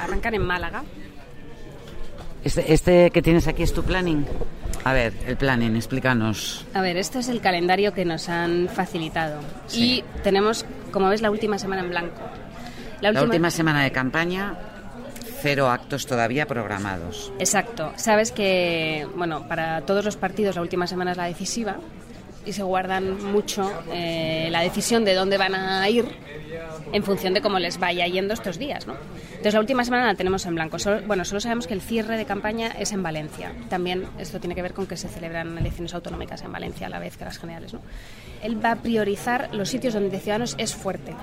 arrancar 0.00 0.34
en 0.34 0.42
Málaga. 0.42 0.82
Este, 2.42 2.72
este 2.72 3.10
que 3.10 3.20
tienes 3.20 3.46
aquí 3.48 3.62
es 3.62 3.74
tu 3.74 3.82
planning. 3.82 4.24
A 4.84 4.94
ver, 4.94 5.12
el 5.26 5.36
planning, 5.36 5.76
explícanos. 5.76 6.64
A 6.72 6.80
ver, 6.80 6.96
esto 6.96 7.18
es 7.18 7.28
el 7.28 7.40
calendario 7.40 7.92
que 7.92 8.06
nos 8.06 8.28
han 8.30 8.68
facilitado. 8.68 9.40
Y 9.74 10.02
tenemos, 10.22 10.64
como 10.90 11.08
ves, 11.10 11.20
la 11.20 11.30
última 11.30 11.58
semana 11.58 11.82
en 11.82 11.90
blanco. 11.90 12.22
La 13.00 13.22
última... 13.22 13.50
semana 13.50 13.82
de 13.82 13.92
campaña, 13.92 14.54
cero 15.40 15.70
actos 15.70 16.06
todavía 16.06 16.46
programados. 16.46 17.32
Exacto. 17.38 17.92
Sabes 17.96 18.32
que, 18.32 19.06
bueno, 19.16 19.46
para 19.48 19.82
todos 19.82 20.04
los 20.04 20.16
partidos 20.16 20.56
la 20.56 20.62
última 20.62 20.86
semana 20.86 21.12
es 21.12 21.16
la 21.16 21.24
decisiva 21.24 21.76
y 22.44 22.52
se 22.52 22.62
guardan 22.62 23.22
mucho 23.32 23.70
eh, 23.92 24.48
la 24.50 24.60
decisión 24.60 25.04
de 25.04 25.14
dónde 25.14 25.36
van 25.36 25.54
a 25.54 25.88
ir 25.88 26.06
en 26.92 27.02
función 27.02 27.34
de 27.34 27.40
cómo 27.40 27.58
les 27.58 27.78
vaya 27.78 28.06
yendo 28.06 28.34
estos 28.34 28.58
días, 28.58 28.86
¿no? 28.86 28.94
Entonces 29.30 29.54
la 29.54 29.60
última 29.60 29.84
semana 29.84 30.06
la 30.06 30.14
tenemos 30.14 30.44
en 30.46 30.54
blanco. 30.54 30.76
bueno, 31.06 31.24
solo 31.24 31.40
sabemos 31.40 31.66
que 31.66 31.74
el 31.74 31.80
cierre 31.80 32.16
de 32.16 32.24
campaña 32.24 32.68
es 32.78 32.92
en 32.92 33.02
Valencia. 33.02 33.52
También 33.68 34.06
esto 34.18 34.40
tiene 34.40 34.54
que 34.54 34.62
ver 34.62 34.74
con 34.74 34.86
que 34.86 34.96
se 34.96 35.08
celebran 35.08 35.56
elecciones 35.56 35.94
autonómicas 35.94 36.42
en 36.42 36.52
Valencia 36.52 36.86
a 36.86 36.90
la 36.90 36.98
vez 36.98 37.16
que 37.16 37.24
las 37.24 37.38
generales, 37.38 37.72
¿no? 37.72 37.80
Él 38.42 38.62
va 38.64 38.72
a 38.72 38.76
priorizar 38.76 39.54
los 39.54 39.68
sitios 39.68 39.94
donde 39.94 40.18
Ciudadanos 40.18 40.54
es 40.58 40.74
fuerte. 40.74 41.14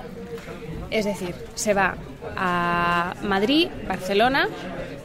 Es 0.90 1.04
decir, 1.04 1.34
se 1.54 1.74
va 1.74 1.96
a 2.36 3.14
Madrid, 3.22 3.68
Barcelona 3.86 4.48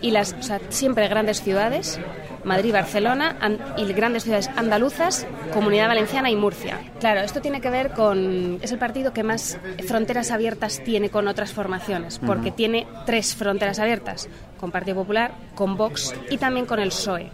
y 0.02 0.12
las 0.12 0.36
siempre 0.70 1.08
grandes 1.08 1.42
ciudades 1.42 2.00
Madrid, 2.44 2.74
Barcelona 2.74 3.36
y 3.78 3.92
grandes 3.94 4.24
ciudades 4.24 4.50
andaluzas, 4.56 5.26
Comunidad 5.54 5.88
Valenciana 5.88 6.30
y 6.30 6.36
Murcia. 6.36 6.80
Claro, 7.00 7.22
esto 7.22 7.42
tiene 7.42 7.62
que 7.62 7.70
ver 7.70 7.92
con... 7.92 8.60
es 8.62 8.72
el 8.72 8.80
partido 8.80 9.14
que 9.14 9.24
más 9.24 9.58
fronteras 9.88 10.32
abiertas 10.32 10.82
tiene 10.84 11.10
con 11.10 11.28
otras 11.28 11.54
formaciones, 11.54 12.20
porque 12.20 12.52
tiene 12.52 12.88
tres 13.06 13.36
fronteras 13.36 13.80
abiertas, 13.80 14.30
con 14.60 14.72
Partido 14.72 14.98
Popular, 14.98 15.34
con 15.56 15.78
Vox 15.78 16.14
y 16.30 16.38
también 16.38 16.66
con 16.66 16.80
el 16.80 16.90
PSOE. 16.90 17.30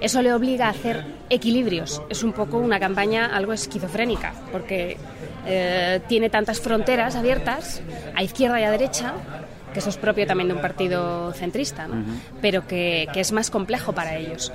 Eso 0.00 0.22
le 0.22 0.32
obliga 0.32 0.66
a 0.66 0.70
hacer 0.70 1.04
equilibrios. 1.28 2.02
Es 2.08 2.22
un 2.22 2.32
poco 2.32 2.58
una 2.58 2.78
campaña 2.78 3.26
algo 3.26 3.52
esquizofrénica, 3.52 4.32
porque 4.52 4.96
eh, 5.44 6.00
tiene 6.06 6.30
tantas 6.30 6.60
fronteras 6.60 7.16
abiertas, 7.16 7.82
a 8.14 8.22
izquierda 8.22 8.60
y 8.60 8.64
a 8.64 8.70
derecha, 8.70 9.14
que 9.78 9.80
eso 9.80 9.90
es 9.90 9.96
propio 9.96 10.26
también 10.26 10.48
de 10.48 10.54
un 10.54 10.60
partido 10.60 11.32
centrista, 11.34 11.86
pero 12.42 12.66
que, 12.66 13.06
es 13.14 13.30
más 13.30 13.48
complejo 13.48 13.92
para 13.92 14.16
ellos. 14.16 14.52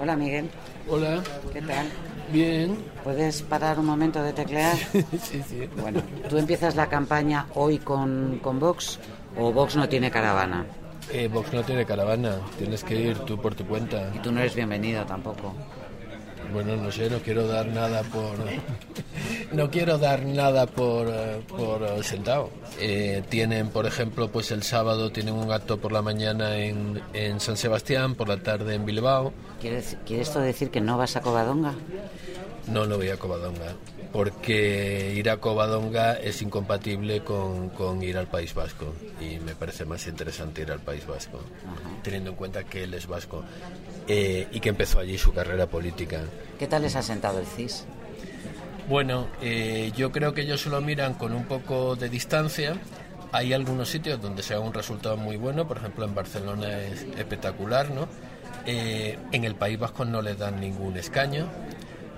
Hola 0.00 0.16
Miguel. 0.16 0.48
Hola. 0.88 1.22
¿Qué 1.52 1.60
tal? 1.60 1.86
Bien. 2.32 2.78
¿Puedes 3.04 3.42
parar 3.42 3.78
un 3.78 3.84
momento 3.84 4.22
de 4.22 4.32
teclear? 4.32 4.76
sí, 5.22 5.42
sí. 5.46 5.68
Bueno, 5.76 6.00
¿tú 6.30 6.38
empiezas 6.38 6.76
la 6.76 6.88
campaña 6.88 7.44
hoy 7.54 7.76
con, 7.76 8.38
con 8.42 8.58
Vox 8.58 8.98
o 9.38 9.52
Vox 9.52 9.76
no 9.76 9.86
tiene 9.86 10.10
caravana? 10.10 10.64
Eh, 11.12 11.28
Vox 11.28 11.52
no 11.52 11.62
tiene 11.62 11.84
caravana, 11.84 12.38
tienes 12.56 12.82
que 12.84 12.94
ir 12.98 13.18
tú 13.18 13.38
por 13.38 13.54
tu 13.54 13.66
cuenta. 13.66 14.10
Y 14.14 14.20
tú 14.20 14.32
no 14.32 14.40
eres 14.40 14.54
bienvenido 14.54 15.04
tampoco. 15.04 15.52
Bueno, 16.54 16.76
no 16.76 16.92
sé, 16.92 17.10
no 17.10 17.18
quiero 17.18 17.48
dar 17.48 17.66
nada 17.66 18.02
por... 18.04 18.36
no 19.52 19.70
quiero 19.72 19.98
dar 19.98 20.24
nada 20.24 20.66
por, 20.66 21.08
eh, 21.08 21.42
por 21.48 21.82
eh, 21.82 22.00
sentado. 22.04 22.48
Eh, 22.78 23.24
tienen, 23.28 23.70
por 23.70 23.86
ejemplo, 23.86 24.30
pues 24.30 24.52
el 24.52 24.62
sábado 24.62 25.10
tienen 25.10 25.34
un 25.34 25.50
acto 25.50 25.78
por 25.78 25.90
la 25.90 26.00
mañana 26.00 26.56
en, 26.56 27.02
en 27.12 27.40
San 27.40 27.56
Sebastián, 27.56 28.14
por 28.14 28.28
la 28.28 28.36
tarde 28.36 28.74
en 28.74 28.86
Bilbao. 28.86 29.32
¿Quiere, 29.60 29.82
¿Quiere 30.06 30.22
esto 30.22 30.38
decir 30.38 30.70
que 30.70 30.80
no 30.80 30.96
vas 30.96 31.16
a 31.16 31.22
Covadonga? 31.22 31.74
No, 32.66 32.86
no 32.86 32.96
voy 32.96 33.10
a 33.10 33.16
Covadonga, 33.18 33.74
porque 34.12 35.12
ir 35.14 35.28
a 35.28 35.36
Covadonga 35.36 36.14
es 36.14 36.40
incompatible 36.40 37.22
con, 37.22 38.02
ir 38.02 38.16
al 38.16 38.26
País 38.26 38.54
Vasco 38.54 38.94
y 39.20 39.38
me 39.38 39.54
parece 39.54 39.84
más 39.84 40.06
interesante 40.06 40.62
ir 40.62 40.72
al 40.72 40.80
País 40.80 41.06
Vasco, 41.06 41.40
teniendo 42.02 42.30
en 42.30 42.36
cuenta 42.36 42.64
que 42.64 42.84
él 42.84 42.94
es 42.94 43.06
vasco 43.06 43.44
eh, 44.08 44.48
y 44.50 44.60
que 44.60 44.70
empezó 44.70 45.00
allí 45.00 45.18
su 45.18 45.32
carrera 45.32 45.66
política. 45.66 46.22
¿Qué 46.58 46.66
tal 46.66 46.82
les 46.82 46.96
ha 46.96 47.02
sentado 47.02 47.38
el 47.38 47.46
CIS? 47.46 47.84
Bueno, 48.88 49.28
eh, 49.40 49.92
yo 49.96 50.12
creo 50.12 50.34
que 50.34 50.42
ellos 50.42 50.66
lo 50.66 50.80
miran 50.80 51.14
con 51.14 51.32
un 51.32 51.44
poco 51.44 51.96
de 51.96 52.08
distancia. 52.08 52.76
Hay 53.32 53.52
algunos 53.52 53.88
sitios 53.88 54.20
donde 54.20 54.42
se 54.42 54.54
ha 54.54 54.60
un 54.60 54.74
resultado 54.74 55.16
muy 55.16 55.36
bueno, 55.36 55.66
por 55.66 55.78
ejemplo 55.78 56.04
en 56.04 56.14
Barcelona 56.14 56.80
es 56.80 57.02
espectacular, 57.18 57.90
¿no? 57.90 58.08
Eh, 58.66 59.18
en 59.32 59.44
el 59.44 59.54
País 59.54 59.78
Vasco 59.78 60.04
no 60.04 60.22
les 60.22 60.38
dan 60.38 60.60
ningún 60.60 60.96
escaño. 60.96 61.46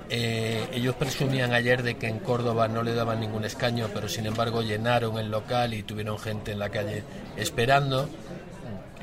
Eh, 0.08 0.68
ellos 0.72 0.94
presumían 0.94 1.52
ayer 1.52 1.82
de 1.82 1.96
que 1.96 2.06
en 2.08 2.20
Córdoba 2.20 2.68
no 2.68 2.82
le 2.82 2.94
daban 2.94 3.20
ningún 3.20 3.44
escaño, 3.44 3.88
pero 3.92 4.08
sin 4.08 4.26
embargo 4.26 4.62
llenaron 4.62 5.18
el 5.18 5.30
local 5.30 5.74
y 5.74 5.82
tuvieron 5.82 6.18
gente 6.18 6.52
en 6.52 6.58
la 6.58 6.70
calle 6.70 7.02
esperando. 7.36 8.08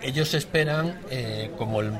Ellos 0.01 0.33
esperan, 0.33 0.99
eh, 1.09 1.51
como 1.57 1.81
el 1.81 1.91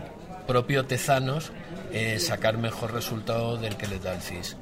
propio 0.48 0.86
Tezanos, 0.86 1.52
eh, 1.92 2.20
sacar 2.20 2.58
mejor 2.58 2.94
resultado 2.94 3.58
del 3.58 3.78
que 3.78 3.88
les 3.88 4.02
da 4.02 4.14
el 4.14 4.22
CIS. 4.22 4.58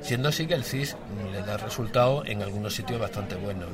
Siendo 0.00 0.28
así 0.28 0.46
que 0.46 0.54
el 0.54 0.64
CIS 0.64 0.96
le 1.32 1.42
da 1.42 1.56
resultado 1.56 2.24
en 2.24 2.42
algunos 2.42 2.74
sitios 2.74 3.00
bastante 3.00 3.34
buenos. 3.34 3.68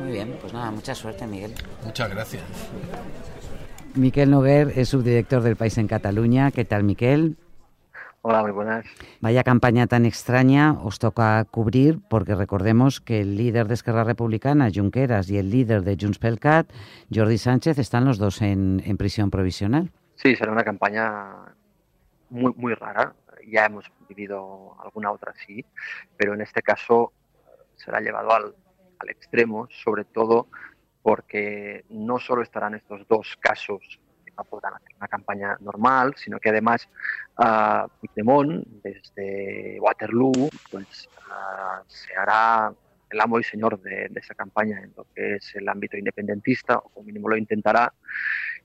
Muy 0.00 0.12
bien, 0.12 0.36
pues 0.40 0.52
nada, 0.52 0.70
mucha 0.70 0.94
suerte, 0.94 1.26
Miguel. 1.26 1.52
Muchas 1.84 2.08
gracias. 2.10 2.42
Miquel 3.94 4.30
Noguer 4.30 4.72
es 4.76 4.90
subdirector 4.90 5.42
del 5.42 5.56
País 5.56 5.76
en 5.78 5.88
Cataluña. 5.88 6.50
¿Qué 6.50 6.64
tal, 6.64 6.84
Miquel? 6.84 7.36
Hola, 8.28 8.42
muy 8.42 8.50
buenas. 8.50 8.84
Vaya 9.20 9.44
campaña 9.44 9.86
tan 9.86 10.04
extraña 10.04 10.72
os 10.82 10.98
toca 10.98 11.44
cubrir 11.44 12.00
porque 12.10 12.34
recordemos 12.34 13.00
que 13.00 13.20
el 13.20 13.36
líder 13.36 13.68
de 13.68 13.74
Esquerra 13.74 14.02
Republicana, 14.02 14.68
Junqueras, 14.74 15.30
y 15.30 15.38
el 15.38 15.48
líder 15.48 15.82
de 15.82 15.96
Junts 15.96 16.18
pel 16.18 16.40
Cat, 16.40 16.66
Jordi 17.08 17.38
Sánchez, 17.38 17.78
están 17.78 18.04
los 18.04 18.18
dos 18.18 18.42
en, 18.42 18.82
prisión 18.98 19.30
provisional. 19.30 19.92
Sí, 20.16 20.34
será 20.34 20.50
una 20.50 20.64
campaña 20.64 21.54
muy, 22.28 22.52
muy 22.56 22.74
rara. 22.74 23.14
Ya 23.46 23.66
hemos 23.66 23.84
vivido 24.08 24.74
alguna 24.82 25.12
otra 25.12 25.30
así, 25.30 25.64
pero 26.16 26.34
en 26.34 26.40
este 26.40 26.62
caso 26.62 27.12
será 27.76 28.00
llevado 28.00 28.32
al, 28.32 28.56
al 28.98 29.08
extremo, 29.08 29.68
sobre 29.70 30.04
todo 30.04 30.48
porque 31.00 31.84
no 31.90 32.18
solo 32.18 32.42
estarán 32.42 32.74
estos 32.74 33.06
dos 33.06 33.36
casos 33.38 34.00
no 34.36 34.44
podrán 34.44 34.74
hacer 34.74 34.94
una 34.96 35.08
campaña 35.08 35.56
normal, 35.60 36.14
sino 36.16 36.38
que 36.38 36.50
además 36.50 36.88
uh, 37.38 37.88
Puigdemont, 38.00 38.66
desde 38.82 39.78
Waterloo, 39.80 40.48
pues 40.70 41.08
uh, 41.28 41.82
se 41.86 42.14
hará 42.14 42.72
el 43.10 43.20
amo 43.20 43.38
y 43.38 43.44
señor 43.44 43.80
de, 43.80 44.10
esa 44.14 44.34
campaña 44.34 44.80
en 44.82 44.92
lo 44.96 45.06
que 45.14 45.36
es 45.36 45.54
el 45.54 45.68
ámbito 45.68 45.96
independentista, 45.96 46.78
o 46.78 46.88
como 46.88 47.06
mínimo 47.06 47.28
lo 47.28 47.36
intentará, 47.36 47.92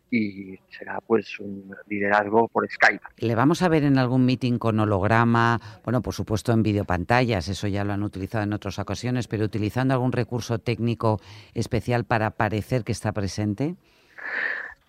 y 0.09 0.59
será 0.69 0.99
pues 0.99 1.39
un 1.39 1.73
liderazgo 1.87 2.49
por 2.49 2.69
Skype. 2.69 3.01
¿Le 3.17 3.33
vamos 3.33 3.61
a 3.61 3.69
ver 3.69 3.83
en 3.83 3.97
algún 3.97 4.25
meeting 4.25 4.57
con 4.57 4.79
holograma? 4.79 5.59
Bueno, 5.85 6.01
por 6.01 6.13
supuesto 6.13 6.51
en 6.51 6.63
videopantallas, 6.63 7.47
eso 7.47 7.67
ya 7.67 7.85
lo 7.85 7.93
han 7.93 8.03
utilizado 8.03 8.43
en 8.43 8.51
otras 8.51 8.77
ocasiones, 8.77 9.27
pero 9.27 9.45
utilizando 9.45 9.93
algún 9.93 10.11
recurso 10.11 10.59
técnico 10.59 11.21
especial 11.53 12.03
para 12.03 12.31
parecer 12.31 12.83
que 12.83 12.91
está 12.91 13.13
presente. 13.13 13.75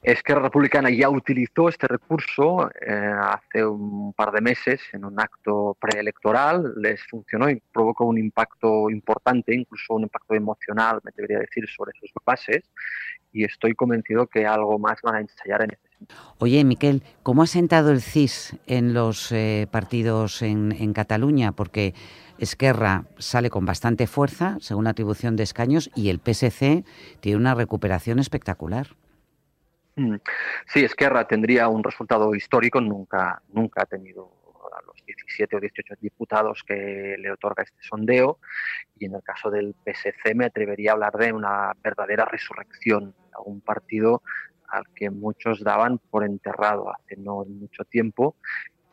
Esquerra 0.03 0.43
Republicana 0.43 0.91
ya 0.91 1.09
utilizó 1.09 1.69
este 1.69 1.87
recurso 1.87 2.69
eh, 2.85 2.93
hace 2.93 3.65
un 3.65 4.13
par 4.15 4.33
de 4.33 4.41
meses 4.41 4.81
en 4.93 5.05
un 5.05 5.21
acto 5.21 5.77
preelectoral, 5.81 6.75
les 6.77 7.01
funcionó 7.05 7.49
y 7.49 7.63
provocó 7.73 8.07
un 8.07 8.19
impacto 8.19 8.91
importante, 8.91 9.55
incluso 9.55 9.95
un 9.95 10.03
impacto 10.03 10.35
emocional, 10.35 10.99
me 11.05 11.13
debería 11.15 11.39
decir, 11.39 11.69
sobre 11.69 11.93
sus 12.01 12.11
bases, 12.27 12.65
y 13.33 13.45
estoy 13.45 13.75
convencido 13.75 14.27
que 14.27 14.45
algo 14.45 14.77
más 14.81 14.99
van 15.05 15.15
a 15.15 15.21
ensayar 15.21 15.63
en 15.63 15.71
este 15.71 15.89
sentido. 15.97 16.21
Oye, 16.39 16.65
Miquel, 16.65 17.05
¿cómo 17.23 17.45
ha 17.45 17.47
sentado 17.47 17.93
el 17.93 18.03
CIS 18.03 18.57
en 18.67 18.95
los 18.95 19.31
eh, 19.31 19.69
partidos 19.71 20.43
en, 20.43 20.73
en 20.73 20.93
Cataluña? 20.95 21.53
Porque 21.53 21.95
Esquerra 22.39 23.05
sale 23.19 23.51
con 23.51 23.65
bastante 23.67 24.09
fuerza, 24.09 24.57
según 24.59 24.83
la 24.83 24.91
atribución 24.91 25.37
de 25.37 25.45
escaños, 25.45 25.93
y 25.95 26.09
el 26.09 26.19
PSC 26.19 26.85
tiene 27.21 27.39
una 27.39 27.55
recuperación 27.55 28.19
espectacular. 28.19 28.89
Mm. 29.97 30.17
Sí, 30.67 30.85
Esquerra 30.85 31.27
tendría 31.27 31.69
un 31.69 31.85
resultado 31.85 32.35
histórico, 32.35 32.81
nunca, 32.81 33.43
nunca 33.53 33.83
ha 33.83 33.87
tenido 33.87 34.31
a 34.73 34.81
los 34.87 35.05
17 35.05 35.57
o 35.57 35.61
18 35.61 35.95
diputados 36.01 36.63
que 36.67 37.17
le 37.19 37.31
otorga 37.31 37.63
este 37.63 37.83
sondeo 37.83 38.39
y 38.99 39.05
en 39.05 39.15
el 39.17 39.23
caso 39.23 39.51
del 39.51 39.75
PSC 39.85 40.35
me 40.35 40.47
atrevería 40.47 40.93
a 40.93 40.95
hablar 40.95 41.13
de 41.13 41.33
una 41.33 41.73
verdadera 41.83 42.25
resurrección 42.25 43.15
a 43.33 43.43
un 43.43 43.61
partido 43.61 44.23
al 44.69 44.85
que 44.95 45.11
muchos 45.11 45.63
daban 45.63 45.99
por 45.99 46.25
enterrado 46.25 46.91
hace 46.91 47.17
no 47.19 47.45
mucho 47.45 47.85
tiempo 47.85 48.37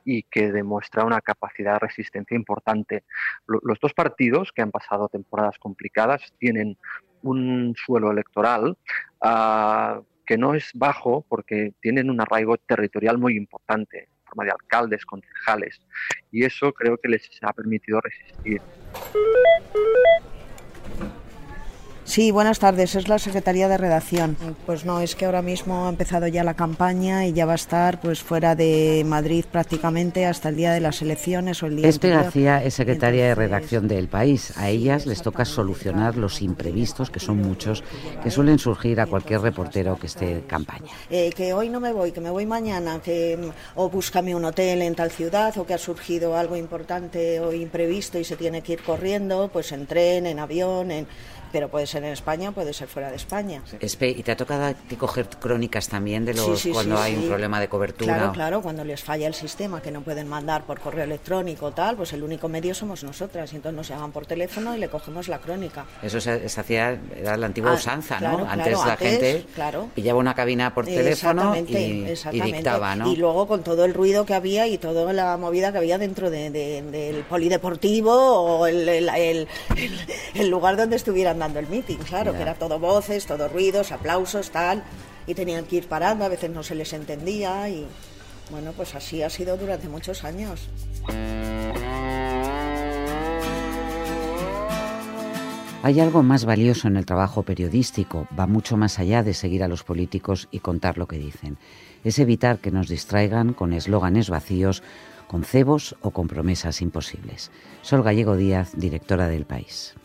y 0.03 0.23
que 0.23 0.51
demuestra 0.51 1.05
una 1.05 1.21
capacidad 1.21 1.73
de 1.73 1.79
resistencia 1.79 2.35
importante. 2.35 3.03
Los 3.45 3.79
dos 3.79 3.93
partidos 3.93 4.51
que 4.51 4.61
han 4.61 4.71
pasado 4.71 5.07
temporadas 5.07 5.57
complicadas 5.59 6.33
tienen 6.39 6.77
un 7.21 7.75
suelo 7.77 8.11
electoral 8.11 8.77
uh, 9.21 10.03
que 10.29 10.37
no 10.37 10.53
es 10.53 10.69
bajo 10.75 11.25
porque 11.27 11.73
tienen 11.81 12.11
un 12.11 12.21
arraigo 12.21 12.55
territorial 12.55 13.17
muy 13.17 13.35
importante, 13.35 13.97
en 14.03 14.25
forma 14.27 14.45
de 14.45 14.51
alcaldes, 14.51 15.03
concejales, 15.03 15.81
y 16.31 16.45
eso 16.45 16.71
creo 16.71 16.99
que 16.99 17.09
les 17.09 17.27
ha 17.41 17.51
permitido 17.51 17.99
resistir. 17.99 18.61
Sí, 22.09 22.31
buenas 22.31 22.57
tardes. 22.57 22.95
Es 22.95 23.07
la 23.07 23.19
Secretaría 23.19 23.67
de 23.67 23.77
Redacción. 23.77 24.35
Pues 24.65 24.83
no, 24.83 24.99
es 24.99 25.15
que 25.15 25.25
ahora 25.25 25.43
mismo 25.43 25.85
ha 25.85 25.89
empezado 25.89 26.25
ya 26.25 26.43
la 26.43 26.55
campaña 26.55 27.27
y 27.27 27.33
ya 27.33 27.45
va 27.45 27.51
a 27.51 27.55
estar 27.55 28.01
pues 28.01 28.23
fuera 28.23 28.55
de 28.55 29.03
Madrid 29.05 29.45
prácticamente 29.49 30.25
hasta 30.25 30.49
el 30.49 30.55
día 30.55 30.71
de 30.71 30.79
las 30.79 31.03
elecciones 31.03 31.61
o 31.61 31.67
el 31.67 31.75
día 31.75 31.87
Espe 31.87 32.09
García 32.09 32.63
es 32.63 32.73
secretaria 32.73 33.25
de 33.25 33.35
Redacción 33.35 33.87
del 33.87 34.07
País. 34.07 34.57
A 34.57 34.69
ellas 34.69 35.05
les 35.05 35.21
toca 35.21 35.45
solucionar 35.45 36.17
los 36.17 36.41
imprevistos, 36.41 37.11
que 37.11 37.19
son 37.19 37.43
muchos, 37.43 37.83
que 38.23 38.31
suelen 38.31 38.57
surgir 38.57 38.99
a 39.01 39.05
cualquier 39.05 39.41
reportero 39.41 39.95
que 39.99 40.07
esté 40.07 40.31
en 40.31 40.41
campaña. 40.41 40.91
Eh, 41.11 41.29
que 41.35 41.53
hoy 41.53 41.69
no 41.69 41.79
me 41.79 41.93
voy, 41.93 42.11
que 42.11 42.21
me 42.21 42.31
voy 42.31 42.47
mañana, 42.47 42.99
que 43.03 43.37
o 43.75 43.87
búscame 43.87 44.33
un 44.33 44.45
hotel 44.45 44.81
en 44.81 44.95
tal 44.95 45.11
ciudad 45.11 45.55
o 45.59 45.67
que 45.67 45.75
ha 45.75 45.77
surgido 45.77 46.35
algo 46.35 46.55
importante 46.55 47.39
o 47.39 47.53
imprevisto 47.53 48.17
y 48.17 48.23
se 48.23 48.35
tiene 48.35 48.63
que 48.63 48.73
ir 48.73 48.81
corriendo, 48.81 49.51
pues 49.53 49.71
en 49.73 49.85
tren, 49.85 50.25
en 50.25 50.39
avión, 50.39 50.89
en 50.89 51.05
pero 51.51 51.69
puede 51.69 51.87
ser 51.87 51.98
en 52.03 52.13
España 52.13 52.51
puede 52.51 52.73
ser 52.73 52.87
fuera 52.87 53.09
de 53.09 53.15
España. 53.15 53.61
¿y 53.81 54.23
te 54.23 54.31
ha 54.31 54.37
tocado 54.37 54.65
a 54.65 54.73
ti 54.73 54.95
coger 54.95 55.27
crónicas 55.27 55.87
también 55.87 56.25
de 56.25 56.33
los 56.33 56.65
cuando 56.71 56.97
hay 56.97 57.15
un 57.15 57.27
problema 57.27 57.59
de 57.59 57.67
cobertura? 57.67 58.15
Claro, 58.15 58.31
claro, 58.31 58.61
cuando 58.61 58.83
les 58.83 59.03
falla 59.03 59.27
el 59.27 59.33
sistema, 59.33 59.81
que 59.81 59.91
no 59.91 60.01
pueden 60.01 60.27
mandar 60.27 60.65
por 60.65 60.79
correo 60.79 61.03
electrónico 61.03 61.67
o 61.67 61.71
tal, 61.71 61.95
pues 61.95 62.13
el 62.13 62.23
único 62.23 62.49
medio 62.49 62.73
somos 62.73 63.03
nosotras, 63.03 63.51
y 63.53 63.57
entonces 63.57 63.75
nos 63.75 63.87
llaman 63.87 64.11
por 64.11 64.25
teléfono 64.25 64.75
y 64.75 64.79
le 64.79 64.89
cogemos 64.89 65.27
la 65.27 65.39
crónica. 65.39 65.85
Eso 66.01 66.19
se, 66.19 66.45
hacía, 66.45 66.99
era 67.15 67.37
la 67.37 67.45
antigua 67.45 67.71
ah, 67.71 67.75
usanza, 67.75 68.19
¿no? 68.19 68.45
antes 68.49 68.77
la 68.85 68.97
gente 68.97 69.45
pillaba 69.93 70.19
una 70.19 70.33
cabina 70.33 70.73
por 70.73 70.85
teléfono 70.85 71.55
y, 71.55 72.41
dictaba, 72.41 72.95
¿no? 72.95 73.11
Y 73.11 73.15
luego 73.15 73.47
con 73.47 73.63
todo 73.63 73.85
el 73.85 73.93
ruido 73.93 74.25
que 74.25 74.33
había 74.33 74.67
y 74.67 74.77
toda 74.77 75.11
la 75.13 75.37
movida 75.37 75.71
que 75.71 75.77
había 75.77 75.97
dentro 75.97 76.29
del 76.29 77.25
polideportivo 77.29 78.11
o 78.11 78.67
el, 78.67 78.89
el, 78.89 80.49
lugar 80.49 80.77
donde 80.77 80.95
estuvieran 80.95 81.39
dando 81.39 81.59
el 81.59 81.67
claro, 81.95 82.33
que 82.33 82.41
era 82.41 82.55
todo 82.55 82.79
voces, 82.79 83.25
todo 83.25 83.47
ruidos, 83.47 83.91
aplausos, 83.91 84.51
tal, 84.51 84.83
y 85.27 85.33
tenían 85.33 85.65
que 85.65 85.77
ir 85.77 85.87
parando, 85.87 86.25
a 86.25 86.29
veces 86.29 86.49
no 86.49 86.63
se 86.63 86.75
les 86.75 86.93
entendía 86.93 87.69
y 87.69 87.87
bueno, 88.51 88.71
pues 88.75 88.95
así 88.95 89.21
ha 89.21 89.29
sido 89.29 89.57
durante 89.57 89.87
muchos 89.87 90.23
años. 90.23 90.69
Hay 95.81 95.99
algo 96.01 96.23
más 96.23 96.43
valioso 96.43 96.89
en 96.89 96.97
el 96.97 97.05
trabajo 97.05 97.43
periodístico, 97.43 98.27
va 98.37 98.47
mucho 98.47 98.75
más 98.75 98.99
allá 98.99 99.23
de 99.23 99.33
seguir 99.33 99.63
a 99.63 99.69
los 99.69 99.83
políticos 99.83 100.49
y 100.51 100.59
contar 100.59 100.97
lo 100.97 101.07
que 101.07 101.17
dicen. 101.17 101.57
Es 102.03 102.19
evitar 102.19 102.59
que 102.59 102.69
nos 102.69 102.89
distraigan 102.89 103.53
con 103.53 103.71
eslóganes 103.71 104.29
vacíos, 104.29 104.83
con 105.27 105.45
cebos 105.45 105.95
o 106.01 106.11
con 106.11 106.27
promesas 106.27 106.81
imposibles. 106.81 107.49
Sol 107.81 108.03
Gallego 108.03 108.35
Díaz, 108.35 108.71
directora 108.75 109.29
del 109.29 109.45
país. 109.45 109.95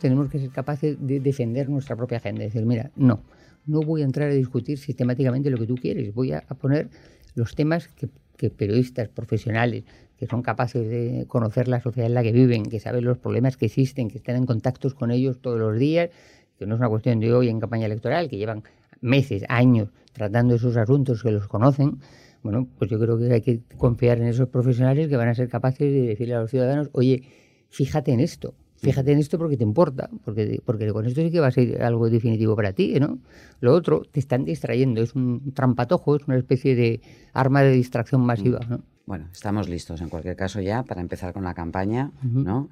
Tenemos 0.00 0.28
que 0.28 0.38
ser 0.38 0.50
capaces 0.50 0.96
de 1.00 1.20
defender 1.20 1.68
nuestra 1.68 1.94
propia 1.96 2.18
agenda, 2.18 2.42
decir, 2.42 2.64
mira, 2.66 2.90
no, 2.96 3.22
no 3.66 3.80
voy 3.80 4.02
a 4.02 4.04
entrar 4.04 4.30
a 4.30 4.34
discutir 4.34 4.78
sistemáticamente 4.78 5.50
lo 5.50 5.58
que 5.58 5.66
tú 5.66 5.76
quieres, 5.76 6.12
voy 6.14 6.32
a, 6.32 6.40
poner 6.40 6.88
los 7.34 7.54
temas 7.54 7.88
que, 7.88 8.08
que 8.36 8.50
periodistas 8.50 9.08
profesionales 9.08 9.84
que 10.20 10.26
son 10.26 10.42
capaces 10.42 10.86
de 10.86 11.24
conocer 11.28 11.66
la 11.66 11.80
sociedad 11.80 12.06
en 12.06 12.14
la 12.14 12.22
que 12.22 12.32
viven, 12.32 12.64
que 12.64 12.78
saben 12.78 13.04
los 13.04 13.16
problemas 13.16 13.56
que 13.56 13.66
existen, 13.66 14.08
que 14.08 14.18
están 14.18 14.36
en 14.36 14.44
contactos 14.44 14.92
con 14.92 15.10
ellos 15.10 15.40
todos 15.40 15.58
los 15.58 15.78
días, 15.78 16.10
que 16.58 16.66
no 16.66 16.74
es 16.74 16.78
una 16.78 16.90
cuestión 16.90 17.20
de 17.20 17.32
hoy 17.32 17.48
en 17.48 17.58
campaña 17.58 17.86
electoral, 17.86 18.28
que 18.28 18.36
llevan 18.36 18.62
meses, 19.00 19.44
años 19.48 19.88
tratando 20.12 20.56
esos 20.56 20.76
asuntos, 20.76 21.22
que 21.22 21.30
los 21.30 21.48
conocen, 21.48 22.00
bueno, 22.42 22.68
pues 22.78 22.90
yo 22.90 22.98
creo 22.98 23.18
que 23.18 23.32
hay 23.32 23.40
que 23.40 23.60
confiar 23.78 24.18
en 24.18 24.26
esos 24.26 24.48
profesionales 24.48 25.08
que 25.08 25.16
van 25.16 25.28
a 25.28 25.34
ser 25.34 25.48
capaces 25.48 25.90
de 25.90 26.02
decirle 26.02 26.34
a 26.34 26.40
los 26.40 26.50
ciudadanos, 26.50 26.90
oye, 26.92 27.22
fíjate 27.70 28.12
en 28.12 28.20
esto, 28.20 28.54
fíjate 28.80 29.12
en 29.12 29.18
esto 29.18 29.38
porque 29.38 29.56
te 29.56 29.64
importa, 29.64 30.08
porque, 30.24 30.60
porque 30.64 30.92
con 30.92 31.06
esto 31.06 31.20
sí 31.20 31.30
que 31.30 31.40
va 31.40 31.48
a 31.48 31.50
ser 31.50 31.82
algo 31.82 32.08
definitivo 32.08 32.56
para 32.56 32.72
ti, 32.72 32.98
¿no? 32.98 33.18
Lo 33.60 33.74
otro, 33.74 34.02
te 34.10 34.20
están 34.20 34.44
distrayendo, 34.44 35.02
es 35.02 35.14
un 35.14 35.52
trampatojo, 35.52 36.16
es 36.16 36.26
una 36.26 36.36
especie 36.36 36.74
de 36.74 37.00
arma 37.32 37.62
de 37.62 37.72
distracción 37.72 38.22
masiva, 38.22 38.60
¿no? 38.68 38.80
Bueno, 39.06 39.26
estamos 39.32 39.68
listos 39.68 40.00
en 40.00 40.08
cualquier 40.08 40.36
caso 40.36 40.60
ya 40.60 40.82
para 40.82 41.00
empezar 41.00 41.32
con 41.32 41.44
la 41.44 41.52
campaña, 41.52 42.12
¿no? 42.22 42.68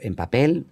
En 0.00 0.14
papel, 0.14 0.66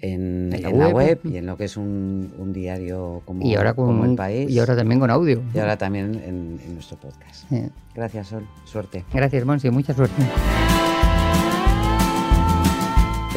en, 0.00 0.50
la, 0.50 0.88
web, 0.88 1.20
y 1.24 1.36
en 1.36 1.46
lo 1.46 1.56
que 1.56 1.64
es 1.64 1.76
un, 1.76 2.52
diario 2.52 3.22
como, 3.24 3.44
y 3.44 3.54
ahora 3.54 3.74
con, 3.74 4.08
El 4.08 4.16
País. 4.16 4.50
Y 4.50 4.58
ahora 4.58 4.76
también 4.76 5.00
con 5.00 5.10
audio. 5.10 5.42
Y 5.54 5.58
ahora 5.58 5.76
también 5.76 6.14
en, 6.24 6.74
nuestro 6.74 6.96
podcast. 6.96 7.50
Gracias, 7.94 8.28
Sol. 8.28 8.46
Suerte. 8.64 9.04
Gracias, 9.12 9.44
Monsi. 9.44 9.70
Mucha 9.70 9.94
suerte. 9.94 10.22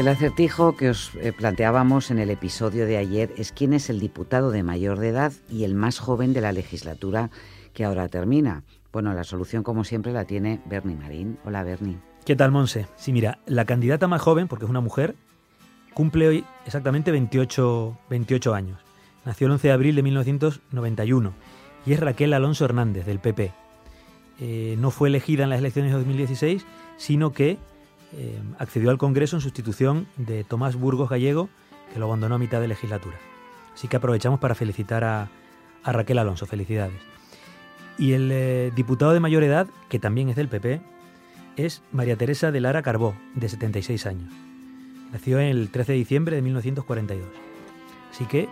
El 0.01 0.07
acertijo 0.07 0.75
que 0.75 0.89
os 0.89 1.11
eh, 1.21 1.31
planteábamos 1.31 2.09
en 2.09 2.17
el 2.17 2.31
episodio 2.31 2.87
de 2.87 2.97
ayer 2.97 3.31
es 3.37 3.51
quién 3.51 3.71
es 3.71 3.87
el 3.87 3.99
diputado 3.99 4.49
de 4.49 4.63
mayor 4.63 4.97
de 4.97 5.09
edad 5.09 5.31
y 5.47 5.63
el 5.63 5.75
más 5.75 5.99
joven 5.99 6.33
de 6.33 6.41
la 6.41 6.51
legislatura 6.51 7.29
que 7.75 7.85
ahora 7.85 8.07
termina. 8.07 8.63
Bueno, 8.91 9.13
la 9.13 9.23
solución, 9.23 9.61
como 9.61 9.83
siempre, 9.83 10.11
la 10.11 10.25
tiene 10.25 10.59
Bernie 10.65 10.95
Marín. 10.95 11.37
Hola, 11.45 11.61
Bernie. 11.61 11.99
¿Qué 12.25 12.35
tal, 12.35 12.49
Monse? 12.49 12.87
Sí, 12.95 13.13
mira, 13.13 13.37
la 13.45 13.65
candidata 13.65 14.07
más 14.07 14.23
joven, 14.23 14.47
porque 14.47 14.65
es 14.65 14.71
una 14.71 14.81
mujer, 14.81 15.15
cumple 15.93 16.27
hoy 16.29 16.45
exactamente 16.65 17.11
28, 17.11 17.99
28 18.09 18.55
años. 18.55 18.79
Nació 19.23 19.45
el 19.45 19.53
11 19.53 19.67
de 19.67 19.73
abril 19.75 19.95
de 19.95 20.01
1991 20.01 21.33
y 21.85 21.93
es 21.93 21.99
Raquel 21.99 22.33
Alonso 22.33 22.65
Hernández, 22.65 23.05
del 23.05 23.19
PP. 23.19 23.51
Eh, 24.39 24.77
no 24.79 24.89
fue 24.89 25.09
elegida 25.09 25.43
en 25.43 25.51
las 25.51 25.59
elecciones 25.59 25.91
de 25.91 25.99
2016, 25.99 26.65
sino 26.97 27.33
que 27.33 27.59
eh, 28.13 28.39
accedió 28.59 28.89
al 28.89 28.97
Congreso 28.97 29.37
en 29.37 29.41
sustitución 29.41 30.07
de 30.17 30.43
Tomás 30.43 30.75
Burgos 30.75 31.09
Gallego, 31.09 31.49
que 31.93 31.99
lo 31.99 32.05
abandonó 32.05 32.35
a 32.35 32.39
mitad 32.39 32.61
de 32.61 32.67
legislatura. 32.67 33.17
Así 33.73 33.87
que 33.87 33.97
aprovechamos 33.97 34.39
para 34.39 34.55
felicitar 34.55 35.03
a 35.03 35.29
Raquel 35.83 36.19
Alonso. 36.19 36.45
Felicidades. 36.45 37.11
Y 37.97 38.13
el 38.13 38.31
eh, 38.31 38.71
diputado 38.75 39.13
de 39.13 39.19
mayor 39.19 39.43
edad, 39.43 39.67
que 39.89 39.99
también 39.99 40.29
es 40.29 40.35
del 40.35 40.47
PP, 40.47 40.81
es 41.55 41.83
María 41.91 42.15
Teresa 42.15 42.51
de 42.51 42.59
Lara 42.59 42.81
Carbó, 42.81 43.15
de 43.35 43.49
76 43.49 44.05
años. 44.07 44.33
Nació 45.11 45.39
el 45.39 45.69
13 45.69 45.91
de 45.91 45.97
diciembre 45.97 46.35
de 46.35 46.41
1942. 46.41 47.27
Así 48.11 48.25
que 48.25 48.49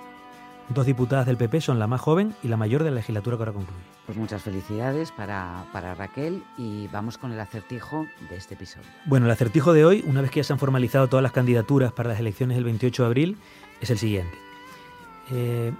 dos 0.69 0.85
diputadas 0.85 1.25
del 1.25 1.37
PP 1.37 1.61
son 1.61 1.79
la 1.79 1.87
más 1.87 2.01
joven 2.01 2.35
y 2.43 2.47
la 2.47 2.57
mayor 2.57 2.83
de 2.83 2.91
la 2.91 2.97
legislatura 2.97 3.37
que 3.37 3.41
ahora 3.41 3.53
concluye. 3.53 3.81
Pues 4.05 4.17
muchas 4.17 4.41
felicidades 4.41 5.11
para, 5.11 5.65
para, 5.73 5.95
Raquel 5.95 6.43
y 6.57 6.87
vamos 6.87 7.17
con 7.17 7.31
el 7.31 7.39
acertijo 7.39 8.05
de 8.29 8.35
este 8.35 8.53
episodio. 8.53 8.87
Bueno, 9.05 9.25
el 9.25 9.31
acertijo 9.31 9.73
de 9.73 9.85
hoy, 9.85 10.03
una 10.07 10.21
vez 10.21 10.31
que 10.31 10.39
ya 10.39 10.43
se 10.43 10.53
han 10.53 10.59
formalizado 10.59 11.07
todas 11.07 11.23
las 11.23 11.31
candidaturas 11.31 11.91
para 11.91 12.09
las 12.09 12.19
elecciones 12.19 12.57
del 12.57 12.65
28 12.65 13.03
de 13.03 13.07
abril, 13.07 13.37
es 13.81 13.89
el 13.89 13.97
siguiente. 13.97 14.37
Eh, 15.31 15.73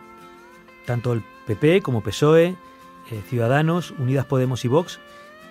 tanto 0.85 1.13
el 1.13 1.23
PP 1.45 1.81
como 1.81 2.01
PSOE, 2.01 2.55
eh, 3.11 3.23
Ciudadanos, 3.27 3.91
Unidas 3.91 4.25
Podemos 4.25 4.65
y 4.65 4.67
Vox 4.67 4.99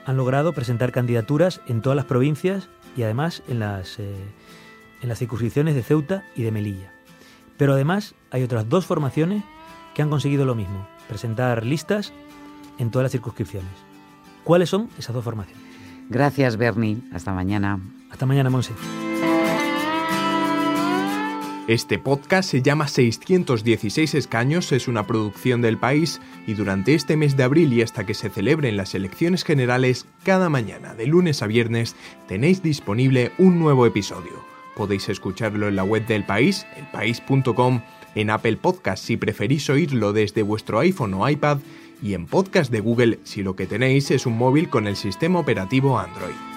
han 0.06 0.16
logrado 0.16 0.52
presentar 0.52 0.90
candidaturas 0.90 1.60
en 1.66 1.82
todas 1.82 1.96
las 1.96 2.06
provincias 2.06 2.68
y 2.96 3.02
además 3.02 3.42
en 3.48 3.58
las, 3.60 3.98
eh, 3.98 4.14
en 5.02 5.08
las 5.08 5.18
circunscripciones 5.18 5.74
de 5.74 5.82
Ceuta 5.82 6.24
y 6.34 6.42
de 6.42 6.50
Melilla. 6.50 6.97
Pero 7.58 7.74
además 7.74 8.14
hay 8.30 8.42
otras 8.44 8.68
dos 8.68 8.86
formaciones 8.86 9.42
que 9.94 10.00
han 10.00 10.08
conseguido 10.08 10.46
lo 10.46 10.54
mismo, 10.54 10.86
presentar 11.08 11.66
listas 11.66 12.12
en 12.78 12.90
todas 12.90 13.04
las 13.04 13.12
circunscripciones. 13.12 13.72
¿Cuáles 14.44 14.70
son 14.70 14.88
esas 14.96 15.14
dos 15.14 15.24
formaciones? 15.24 15.62
Gracias, 16.08 16.56
Bernie. 16.56 16.98
Hasta 17.12 17.34
mañana. 17.34 17.80
Hasta 18.10 18.24
mañana, 18.24 18.48
Monse. 18.48 18.72
Este 21.66 21.98
podcast 21.98 22.48
se 22.48 22.62
llama 22.62 22.88
616 22.88 24.14
escaños, 24.14 24.72
es 24.72 24.88
una 24.88 25.06
producción 25.06 25.60
del 25.60 25.76
país 25.76 26.18
y 26.46 26.54
durante 26.54 26.94
este 26.94 27.18
mes 27.18 27.36
de 27.36 27.42
abril 27.42 27.74
y 27.74 27.82
hasta 27.82 28.06
que 28.06 28.14
se 28.14 28.30
celebren 28.30 28.78
las 28.78 28.94
elecciones 28.94 29.44
generales, 29.44 30.06
cada 30.24 30.48
mañana 30.48 30.94
de 30.94 31.06
lunes 31.06 31.42
a 31.42 31.46
viernes 31.46 31.94
tenéis 32.26 32.62
disponible 32.62 33.32
un 33.36 33.58
nuevo 33.58 33.84
episodio. 33.84 34.47
Podéis 34.78 35.08
escucharlo 35.08 35.66
en 35.66 35.74
la 35.74 35.82
web 35.82 36.06
del 36.06 36.24
país, 36.24 36.64
elpaís.com, 36.76 37.82
en 38.14 38.30
Apple 38.30 38.56
Podcast 38.56 39.04
si 39.04 39.16
preferís 39.16 39.68
oírlo 39.68 40.12
desde 40.12 40.42
vuestro 40.42 40.78
iPhone 40.78 41.14
o 41.14 41.28
iPad 41.28 41.58
y 42.00 42.14
en 42.14 42.26
podcast 42.26 42.70
de 42.70 42.78
Google 42.78 43.18
si 43.24 43.42
lo 43.42 43.56
que 43.56 43.66
tenéis 43.66 44.12
es 44.12 44.24
un 44.24 44.38
móvil 44.38 44.70
con 44.70 44.86
el 44.86 44.94
sistema 44.94 45.40
operativo 45.40 45.98
Android. 45.98 46.47